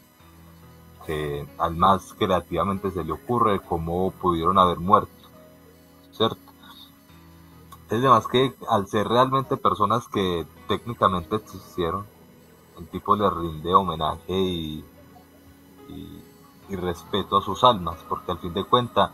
[1.06, 5.21] que al más creativamente se le ocurre cómo pudieron haber muerto,
[6.26, 12.06] Es además que al ser realmente personas que técnicamente existieron,
[12.78, 14.84] el tipo le rinde homenaje y
[16.68, 19.10] y, respeto a sus almas, porque al fin de cuentas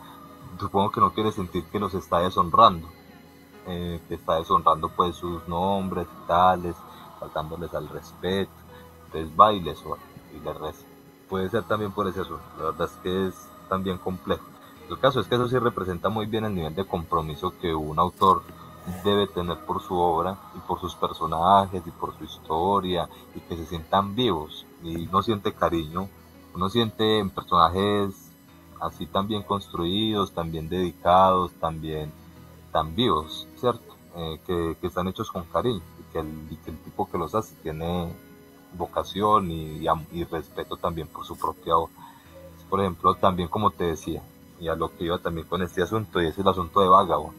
[0.59, 2.87] supongo que no quiere sentir que los está deshonrando,
[3.67, 6.75] eh, que está deshonrando pues sus nombres y tales,
[7.19, 8.51] faltándoles al respeto,
[9.05, 9.77] entonces va y les
[10.33, 10.85] y les
[11.27, 14.45] Puede ser también por ese asunto, la verdad es que es también complejo.
[14.89, 17.99] El caso es que eso sí representa muy bien el nivel de compromiso que un
[17.99, 18.41] autor
[19.03, 23.55] debe tener por su obra y por sus personajes y por su historia y que
[23.55, 26.09] se sientan vivos y no siente cariño
[26.53, 28.31] uno siente en personajes
[28.81, 32.11] así tan bien construidos, tan bien dedicados, tan bien,
[32.71, 33.95] tan vivos, ¿cierto?
[34.15, 38.11] Eh, que, están hechos con cariño y que, el, tipo que los hace tiene
[38.73, 41.93] vocación y, y, respeto también por su propia obra.
[42.69, 44.21] Por ejemplo, también como te decía,
[44.59, 47.37] y a lo que iba también con este asunto, y es el asunto de Vagabond.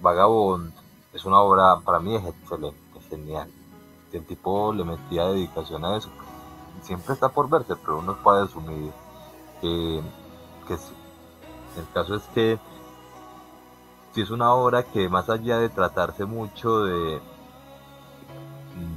[0.00, 0.72] Vagabond
[1.12, 2.78] es una obra, para mí es excelente,
[3.08, 3.50] genial.
[4.12, 6.10] El tipo le metía dedicación a eso,
[6.82, 8.92] siempre está por verse, pero uno puede asumir
[9.60, 10.02] que.
[11.76, 12.58] El caso es que
[14.12, 17.20] si es una obra que más allá de tratarse mucho de,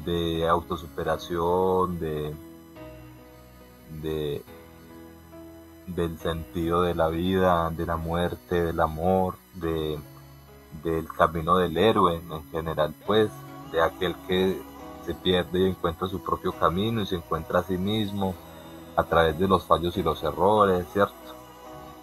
[0.06, 2.36] de autosuperación, de,
[4.02, 4.44] de
[5.88, 10.00] del sentido de la vida, de la muerte, del amor, de,
[10.84, 13.30] del camino del héroe en general, pues,
[13.72, 14.62] de aquel que
[15.06, 18.36] se pierde y encuentra su propio camino y se encuentra a sí mismo
[18.96, 21.16] a través de los fallos y los errores, ¿cierto?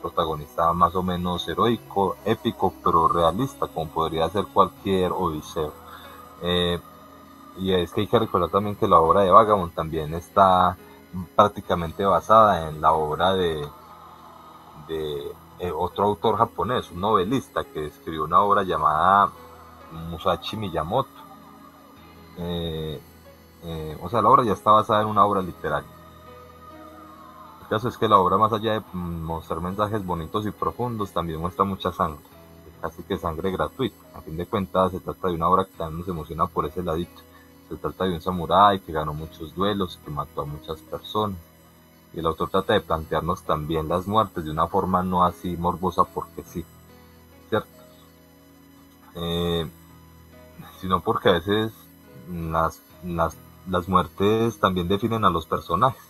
[0.02, 5.72] Protagonista más o menos heroico, épico, pero realista, como podría ser cualquier Odiseo.
[6.42, 6.78] Eh,
[7.58, 10.76] y es que hay que recordar también que la obra de Vagabond también está
[11.34, 13.66] prácticamente basada en la obra de,
[14.88, 19.30] eh, otro autor japonés, un novelista que escribió una obra llamada
[20.10, 21.28] Musashi Miyamoto
[22.38, 23.00] eh,
[23.64, 25.90] eh, o sea, la obra ya está basada en una obra literaria.
[27.62, 31.40] El caso es que la obra, más allá de mostrar mensajes bonitos y profundos, también
[31.40, 32.24] muestra mucha sangre,
[32.80, 33.96] casi que sangre gratuita.
[34.14, 36.82] A fin de cuentas, se trata de una obra que también nos emociona por ese
[36.82, 37.20] ladito.
[37.68, 41.36] Se trata de un samurái que ganó muchos duelos, que mató a muchas personas.
[42.14, 46.04] Y el autor trata de plantearnos también las muertes de una forma no así morbosa
[46.04, 46.64] porque sí,
[47.50, 47.68] ¿cierto?
[49.14, 49.68] Eh,
[50.80, 51.72] sino porque a veces
[52.32, 53.36] las, las,
[53.68, 56.02] las muertes también definen a los personajes.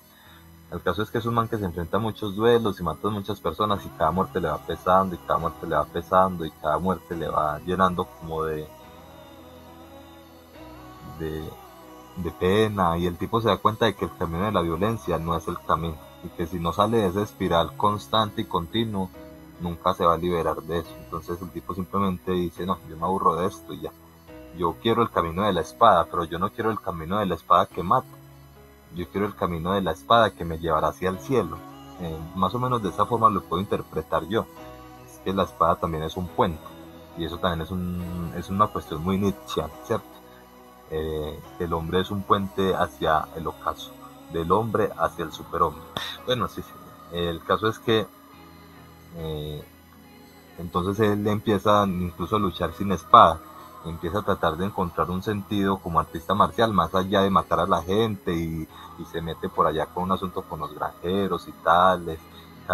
[0.70, 3.08] El caso es que es un man que se enfrenta a muchos duelos y mata
[3.08, 6.44] a muchas personas y cada muerte le va pesando y cada muerte le va pesando
[6.44, 8.68] y cada muerte le va llenando como de,
[11.18, 11.42] de,
[12.38, 15.36] pena y el tipo se da cuenta de que el camino de la violencia no
[15.36, 19.08] es el camino y que si no sale de esa espiral constante y continuo
[19.60, 20.94] nunca se va a liberar de eso.
[21.04, 23.92] Entonces el tipo simplemente dice, no, yo me aburro de esto y ya.
[24.56, 27.34] Yo quiero el camino de la espada, pero yo no quiero el camino de la
[27.34, 28.18] espada que mata
[28.94, 31.58] yo quiero el camino de la espada que me llevará hacia el cielo.
[32.00, 34.46] Eh, más o menos de esa forma lo puedo interpretar yo.
[35.06, 36.62] Es que la espada también es un puente.
[37.16, 40.06] Y eso también es, un, es una cuestión muy Nietzsche, ¿cierto?
[40.90, 43.92] Eh, el hombre es un puente hacia el ocaso,
[44.32, 45.82] del hombre hacia el superhombre.
[46.26, 46.72] Bueno, sí, sí.
[47.12, 48.06] El caso es que
[49.16, 49.64] eh,
[50.58, 53.40] entonces él empieza incluso a luchar sin espada
[53.84, 57.66] empieza a tratar de encontrar un sentido como artista marcial, más allá de matar a
[57.66, 58.68] la gente y,
[59.12, 62.18] se mete por allá con un asunto con los granjeros y tales,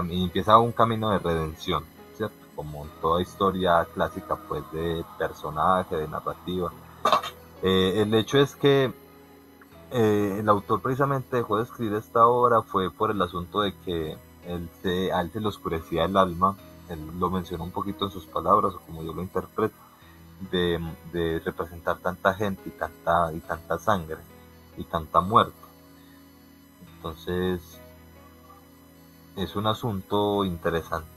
[0.09, 1.85] y empieza un camino de redención,
[2.17, 2.35] ¿cierto?
[2.57, 6.73] Como toda historia clásica, pues, de personaje, de narrativa.
[7.67, 8.93] Eh, el hecho es que
[9.91, 14.19] eh, el autor precisamente dejó de escribir esta obra fue por el asunto de que
[14.47, 16.59] él se, a él se le oscurecía el alma,
[16.91, 19.75] él lo mencionó un poquito en sus palabras, o como yo lo interpreto,
[20.51, 24.19] de, representar tanta gente y tanta, y tanta sangre
[24.77, 25.55] y tanta muerte.
[26.97, 27.63] Entonces,
[29.37, 31.09] es un asunto interesante,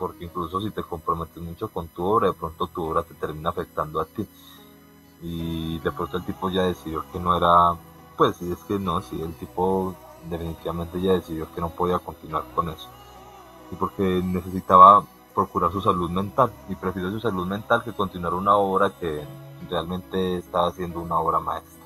[0.00, 3.50] porque incluso si te comprometes mucho con tu obra, de pronto tu obra te termina
[3.50, 4.26] afectando a ti.
[5.22, 7.74] Y de pronto el tipo ya decidió que no era,
[8.16, 9.94] pues sí, es que no, sí, el tipo
[10.28, 12.88] definitivamente ya decidió que no podía continuar con eso.
[13.70, 15.04] Y porque necesitaba
[15.34, 19.22] procurar su salud mental y prefirió su salud mental que continuar una obra que
[19.68, 21.84] realmente estaba haciendo una obra maestra.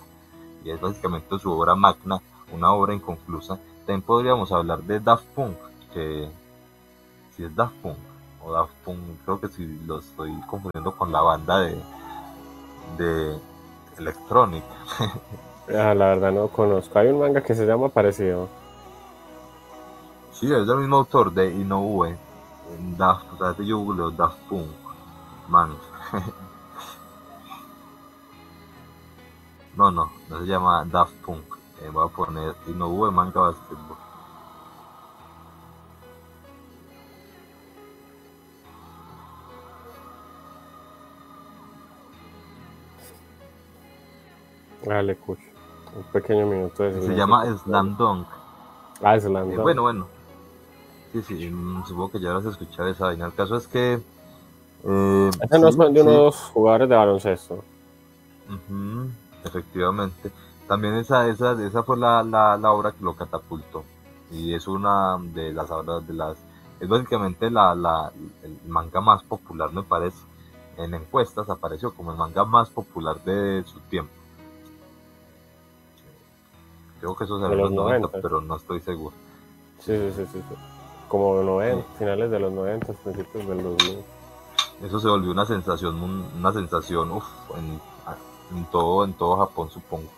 [0.64, 2.20] Y es básicamente su obra magna,
[2.52, 3.58] una obra inconclusa.
[3.86, 5.56] También podríamos hablar de Daft Punk,
[5.92, 6.30] que
[7.34, 7.96] si es Daft Punk
[8.44, 11.82] o Daft Punk, creo que si lo estoy confundiendo con la banda de,
[12.96, 13.38] de
[13.98, 14.64] Electronic.
[15.68, 16.98] ah, la verdad no conozco.
[16.98, 18.48] Hay un manga que se llama parecido.
[20.32, 22.16] Sí, es del mismo autor de Inoue
[22.96, 24.70] Daft, até yo googleo Daft Punk,
[25.48, 25.76] man.
[29.76, 31.44] no, no, no se llama Daft Punk.
[31.82, 34.09] Eh, voy a poner Inoue Manga Basketball.
[44.90, 45.42] Dale, escucho.
[45.94, 48.26] Un pequeño minuto de Se llama Slam Dunk.
[49.00, 49.62] Ah, Slam eh, Dunk.
[49.62, 50.06] bueno, bueno
[51.12, 53.26] Sí, sí, mm, supongo que ya habrás escuchado esa vaina.
[53.26, 54.00] El caso es que.
[54.84, 57.62] Eh, Ese no es de unos jugadores de baloncesto.
[59.44, 60.32] efectivamente.
[60.66, 63.84] También esa, esa, esa fue la, la, la, obra que lo catapultó.
[64.32, 66.36] Y es una de las obras de las.
[66.80, 68.10] Es básicamente la, la,
[68.42, 70.18] el manga más popular, me parece.
[70.78, 74.19] En encuestas apareció como el manga más popular de su tiempo.
[77.00, 79.14] Creo que eso se ve en los 90, pero no estoy seguro.
[79.78, 80.42] Sí, sí, sí, sí.
[80.48, 80.56] sí
[81.10, 83.98] como 90, finales de los 90, principios del 2000.
[84.84, 86.00] Eso se volvió una sensación,
[86.38, 87.24] una sensación uf,
[87.56, 90.08] en, todo, en todo Japón, supongo.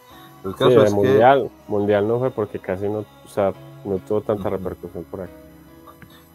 [0.45, 3.55] El caso es mundial, mundial no fue porque casi no, o sea,
[3.85, 5.33] no tuvo tanta repercusión por acá.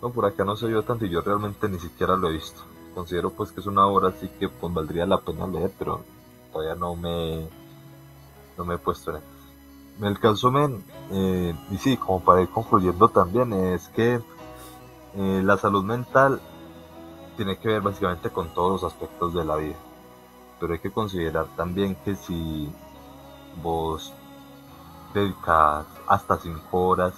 [0.02, 2.62] No, por acá no se vio tanto y yo realmente ni siquiera lo he visto.
[2.96, 6.02] Considero pues que es una obra así que pues valdría la pena leer, pero
[6.52, 7.48] todavía no me,
[8.58, 9.18] no me he puesto en
[10.02, 14.22] El caso, men, eh, y sí, como para ir concluyendo también, es que
[15.16, 16.40] eh, la salud mental
[17.36, 19.76] tiene que ver básicamente con todos los aspectos de la vida,
[20.60, 22.72] pero hay que considerar también que si
[23.64, 24.14] vos
[25.16, 27.14] dedicas hasta 5 horas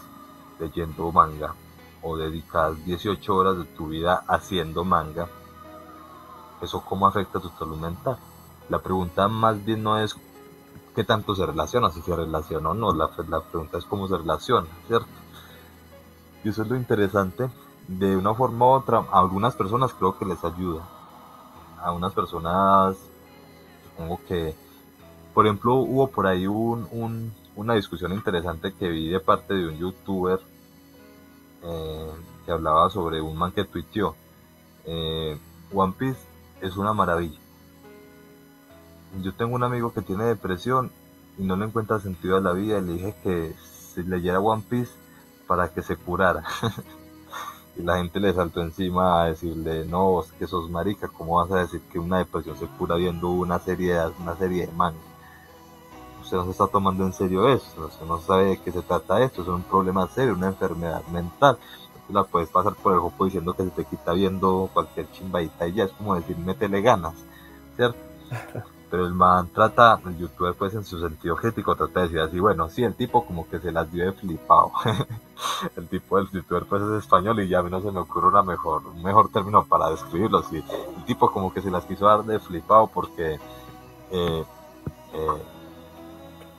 [0.58, 1.56] leyendo manga
[2.02, 5.28] o dedicas 18 horas de tu vida haciendo manga,
[6.62, 8.18] eso cómo afecta a tu salud mental.
[8.70, 10.16] La pregunta más bien no es
[10.96, 14.18] qué tanto se relaciona, si se relaciona o no, la, la pregunta es cómo se
[14.18, 15.08] relaciona, ¿cierto?
[16.44, 17.50] Y eso es lo interesante
[17.88, 20.88] de una forma u otra, a algunas personas creo que les ayuda.
[21.82, 22.98] A unas personas,
[23.84, 24.54] supongo que,
[25.34, 29.78] por ejemplo, hubo por ahí un, una discusión interesante que vi de parte de un
[29.78, 30.40] youtuber
[31.64, 32.12] eh,
[32.46, 34.16] que hablaba sobre un man que tuiteó,
[34.86, 35.38] eh,
[35.74, 36.20] One Piece
[36.62, 37.40] es una maravilla.
[39.18, 40.92] Yo tengo un amigo que tiene depresión
[41.38, 43.56] y no le encuentra sentido a la vida le dije que
[43.94, 44.92] se leyera One Piece
[45.48, 46.44] para que se curara.
[47.78, 51.52] y la gente le saltó encima a decirle, no, es que sos marica, ¿cómo vas
[51.52, 55.00] a decir que una depresión se cura viendo una serie de, una serie de manga?
[56.22, 59.24] Usted no se está tomando en serio eso, usted no sabe de qué se trata
[59.24, 61.58] esto, es un problema serio, una enfermedad mental.
[61.86, 65.68] Entonces la puedes pasar por el ojo diciendo que se te quita viendo cualquier chimbadita
[65.68, 67.16] y ya es como decir, métele ganas,
[67.76, 67.98] ¿cierto?
[68.90, 72.40] pero el man trata, el youtuber pues en su sentido crítico trata de decir así,
[72.40, 74.72] bueno, sí, el tipo como que se las dio de flipado.
[75.76, 78.28] el tipo del youtuber pues es español y ya a mí no se me ocurre
[78.28, 80.64] una mejor, un mejor término para describirlo, sí.
[80.98, 83.40] El tipo como que se las quiso dar de flipado porque,
[84.12, 84.46] eh,
[85.14, 85.44] eh,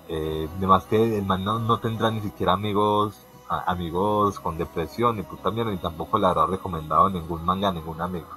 [0.08, 3.26] eh, además que el man no, tendrá ni siquiera amigos
[3.66, 8.00] amigos con depresión y pues también ni tampoco le habrá recomendado ningún manga a ningún
[8.00, 8.28] amigo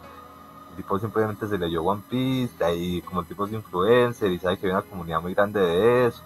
[0.74, 4.57] tipo simplemente se leyó One Piece, de ahí como el tipo es influencer y sabe
[4.57, 6.21] que hay una comunidad muy grande de eso,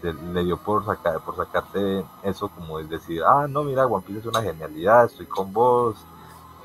[0.00, 4.04] se le dio por sacar, por sacarte eso como es decir, ah no mira One
[4.06, 5.96] Piece es una genialidad, estoy con vos,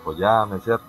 [0.02, 0.86] apoyame, ¿cierto?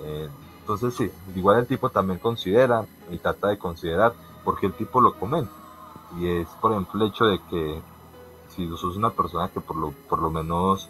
[0.00, 0.28] Eh,
[0.60, 4.14] entonces sí, igual el tipo también considera y trata de considerar
[4.44, 5.52] porque el tipo lo comenta.
[6.18, 7.82] Y es por ejemplo el hecho de que
[8.48, 10.88] si sos una persona que por lo, por lo menos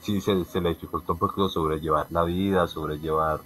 [0.00, 3.40] sí se, le dificulta un poco sobrellevar la vida, sobrellevar,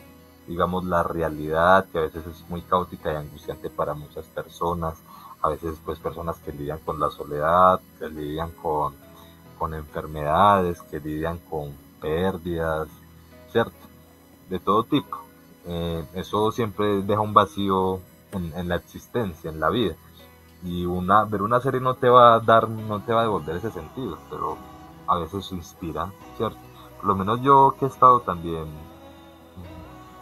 [0.46, 4.94] digamos, la realidad, que a veces es muy caótica y angustiante para muchas personas,
[5.42, 8.94] a veces pues personas que lidian con la soledad, que lidian con,
[9.58, 12.88] con enfermedades, que lidian con pérdidas,
[13.50, 13.76] ¿cierto?
[14.48, 15.18] De todo tipo.
[15.66, 18.00] Eh, eso siempre deja un vacío
[18.32, 19.94] en, en, la existencia, en la vida.
[20.62, 23.56] Y una, ver una serie no te va a dar, no te va a devolver
[23.56, 24.56] ese sentido, pero
[25.06, 26.58] a veces inspira, ¿cierto?
[26.96, 28.66] Por lo menos yo que he estado también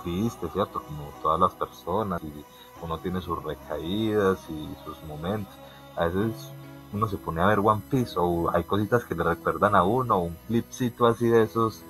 [0.03, 0.83] triste, ¿cierto?
[0.83, 2.45] Como todas las personas, y
[2.83, 5.55] uno tiene sus recaídas y sus momentos.
[5.97, 6.53] A veces
[6.93, 10.19] uno se pone a ver One Piece o hay cositas que le recuerdan a uno,
[10.19, 11.83] un clipcito así de esos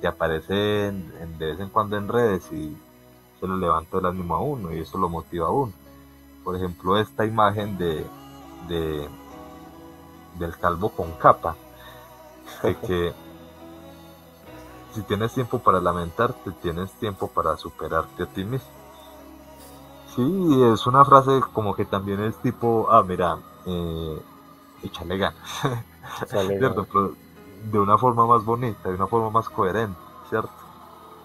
[0.00, 2.76] que aparecen de vez en cuando en redes y
[3.40, 5.72] se le levanta el ánimo a uno y eso lo motiva a uno.
[6.44, 8.04] Por ejemplo, esta imagen de,
[8.68, 9.08] de
[10.38, 11.56] del calvo con capa
[12.86, 13.12] que
[14.94, 18.68] si tienes tiempo para lamentarte, tienes tiempo para superarte a ti mismo.
[20.14, 23.36] Sí, es una frase como que también es tipo, ah, mira,
[23.66, 24.22] eh,
[24.84, 25.42] échale ganas,
[26.28, 26.86] ¿cierto?
[27.70, 30.52] de una forma más bonita, de una forma más coherente, ¿cierto?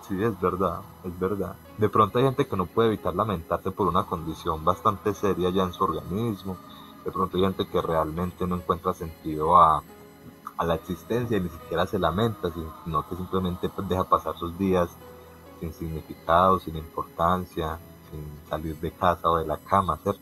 [0.07, 1.55] Sí, es verdad, es verdad.
[1.77, 5.63] De pronto hay gente que no puede evitar lamentarse por una condición bastante seria ya
[5.63, 6.57] en su organismo.
[7.05, 9.83] De pronto hay gente que realmente no encuentra sentido a,
[10.59, 12.49] a la existencia y ni siquiera se lamenta,
[12.83, 14.89] sino que simplemente pues, deja pasar sus días
[15.61, 17.79] sin significado, sin importancia,
[18.11, 20.19] sin salir de casa o de la cama, ¿cierto?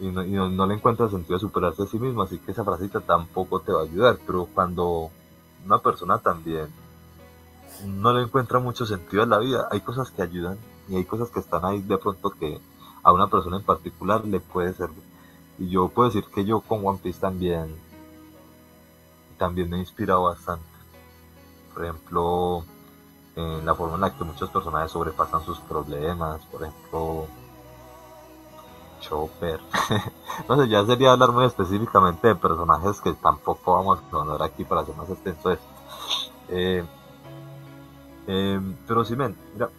[0.00, 3.60] Y, no, le encuentra sentido de superarse a sí mismo, así que esa frasita tampoco
[3.60, 5.10] te va a ayudar, pero cuando
[5.64, 6.68] una persona también
[7.86, 10.58] no le encuentra mucho sentido a la vida, hay cosas que ayudan
[10.90, 12.60] y hay cosas que están ahí de pronto que
[13.02, 15.04] a una persona en particular le puede servir.
[15.58, 17.74] Y yo puedo decir que yo con One Piece también
[19.40, 20.66] también me ha inspirado bastante.
[21.72, 22.62] Por ejemplo,
[23.36, 27.26] en la forma en la que muchos personajes sobrepasan sus problemas, por ejemplo,
[29.00, 29.58] Chopper.
[30.48, 34.64] no sé, ya sería hablar muy específicamente de personajes que tampoco vamos a poner aquí
[34.64, 35.66] para hacer más extenso esto.
[36.50, 36.84] Eh,
[38.26, 39.70] em, pero sí, men, mira,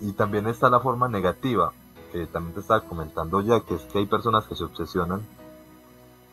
[0.00, 1.70] y también está la forma negativa,
[2.12, 5.20] que también te estaba comentando ya, que es que hay personas que se obsesionan,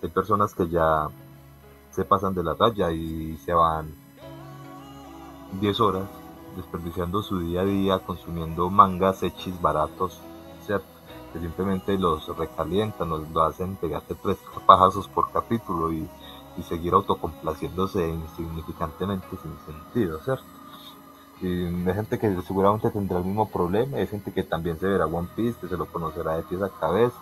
[0.02, 1.10] hay personas que ya
[1.94, 3.94] se pasan de la raya y se van
[5.60, 6.10] 10 horas
[6.56, 10.20] desperdiciando su día a día consumiendo mangas hechis baratos,
[10.66, 10.86] ¿cierto?
[11.32, 16.08] Que simplemente los recalientan, los lo hacen pegarte tres pajazos por capítulo y,
[16.58, 20.46] y seguir autocomplaciéndose insignificantemente sin sentido, ¿cierto?
[21.42, 25.06] Y hay gente que seguramente tendrá el mismo problema, hay gente que también se verá
[25.06, 27.18] One Piece, que se lo conocerá de pies a cabeza,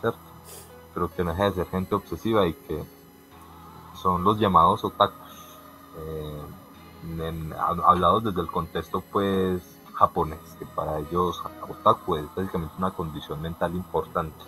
[0.00, 0.18] ¿cierto?
[0.92, 2.95] Pero que no deja de ser gente obsesiva y que
[3.96, 5.16] son los llamados otakus.
[5.98, 6.42] Eh,
[7.84, 9.62] hablados desde el contexto pues
[9.94, 14.44] japonés, que para ellos otaku es básicamente una condición mental importante.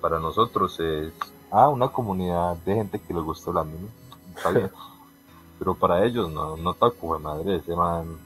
[0.00, 1.12] Para nosotros es
[1.50, 3.88] ah, una comunidad de gente que le gusta el anime,
[4.34, 4.70] está bien.
[5.58, 8.18] Pero para ellos no, no otaku, de madre, ese man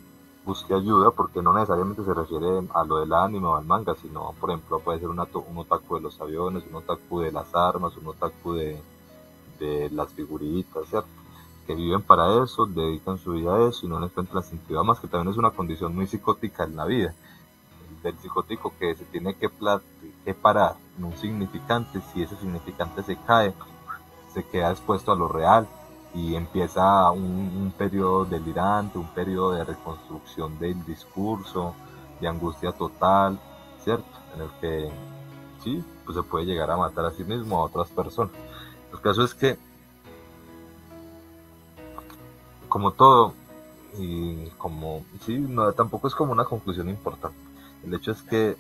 [0.45, 4.35] busque ayuda porque no necesariamente se refiere a lo del anime o al manga, sino,
[4.41, 7.97] por ejemplo, puede ser un, un otaku de los aviones, un otaku de las armas,
[7.97, 8.83] un otaku de,
[9.61, 11.21] de las figuritas, ¿cierto?
[11.71, 14.83] que viven para eso, dedican su vida a eso y no le encuentran sentido.
[14.83, 17.15] más que también es una condición muy psicótica en la vida.
[18.03, 19.49] Del psicótico que se tiene que,
[20.25, 23.55] que parar en un significante, si ese significante se cae,
[24.35, 25.69] se queda expuesto a lo real
[26.13, 31.75] y empieza un, un periodo delirante, un periodo de reconstrucción del discurso,
[32.21, 33.39] de angustia total,
[33.85, 34.09] ¿cierto?
[34.35, 34.91] En el que
[35.63, 38.33] sí, pues se puede llegar a matar a sí mismo a otras personas.
[38.93, 39.57] El caso es que,
[42.69, 43.35] como todo,
[43.99, 47.39] y como, sí, no, tampoco es como una conclusión importante.
[47.85, 48.57] El hecho es que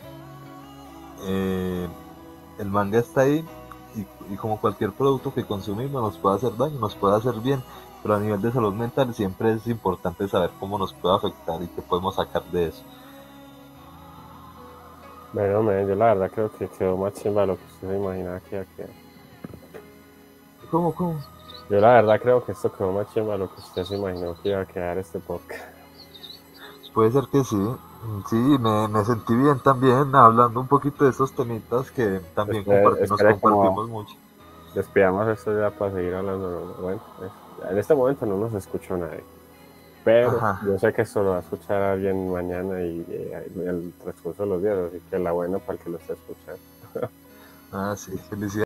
[1.26, 1.88] eh,
[2.58, 3.44] el manga está ahí
[4.30, 7.62] y, como cualquier producto que consumimos nos puede hacer daño, nos puede hacer bien,
[8.02, 11.68] pero a nivel de salud mental siempre es importante saber cómo nos puede afectar y
[11.68, 12.82] qué podemos sacar de eso.
[15.32, 18.56] Bueno, yo la verdad creo que quedó más chimba lo que usted se imaginaba que
[18.56, 18.99] iba a.
[20.70, 21.20] ¿Cómo, cómo?
[21.68, 24.34] Yo la verdad creo que esto quedó más chimba de lo que usted se imaginó
[24.40, 25.62] que iba a quedar este podcast.
[26.92, 27.76] Puede ser que sí.
[28.28, 33.20] Sí, me, me sentí bien también hablando un poquito de esos temitas que también compartimos,
[33.20, 34.14] compartimos mucho.
[34.74, 36.76] Despidamos esto ya para seguir hablando.
[36.80, 37.00] Bueno,
[37.70, 39.22] en este momento no nos escuchó nadie.
[40.02, 43.04] Pero yo sé que esto lo va a escuchar alguien mañana y,
[43.56, 47.10] el transcurso de los días, así que la buena para el que lo esté escuchando.
[47.72, 48.56] ah, sí, felicidades.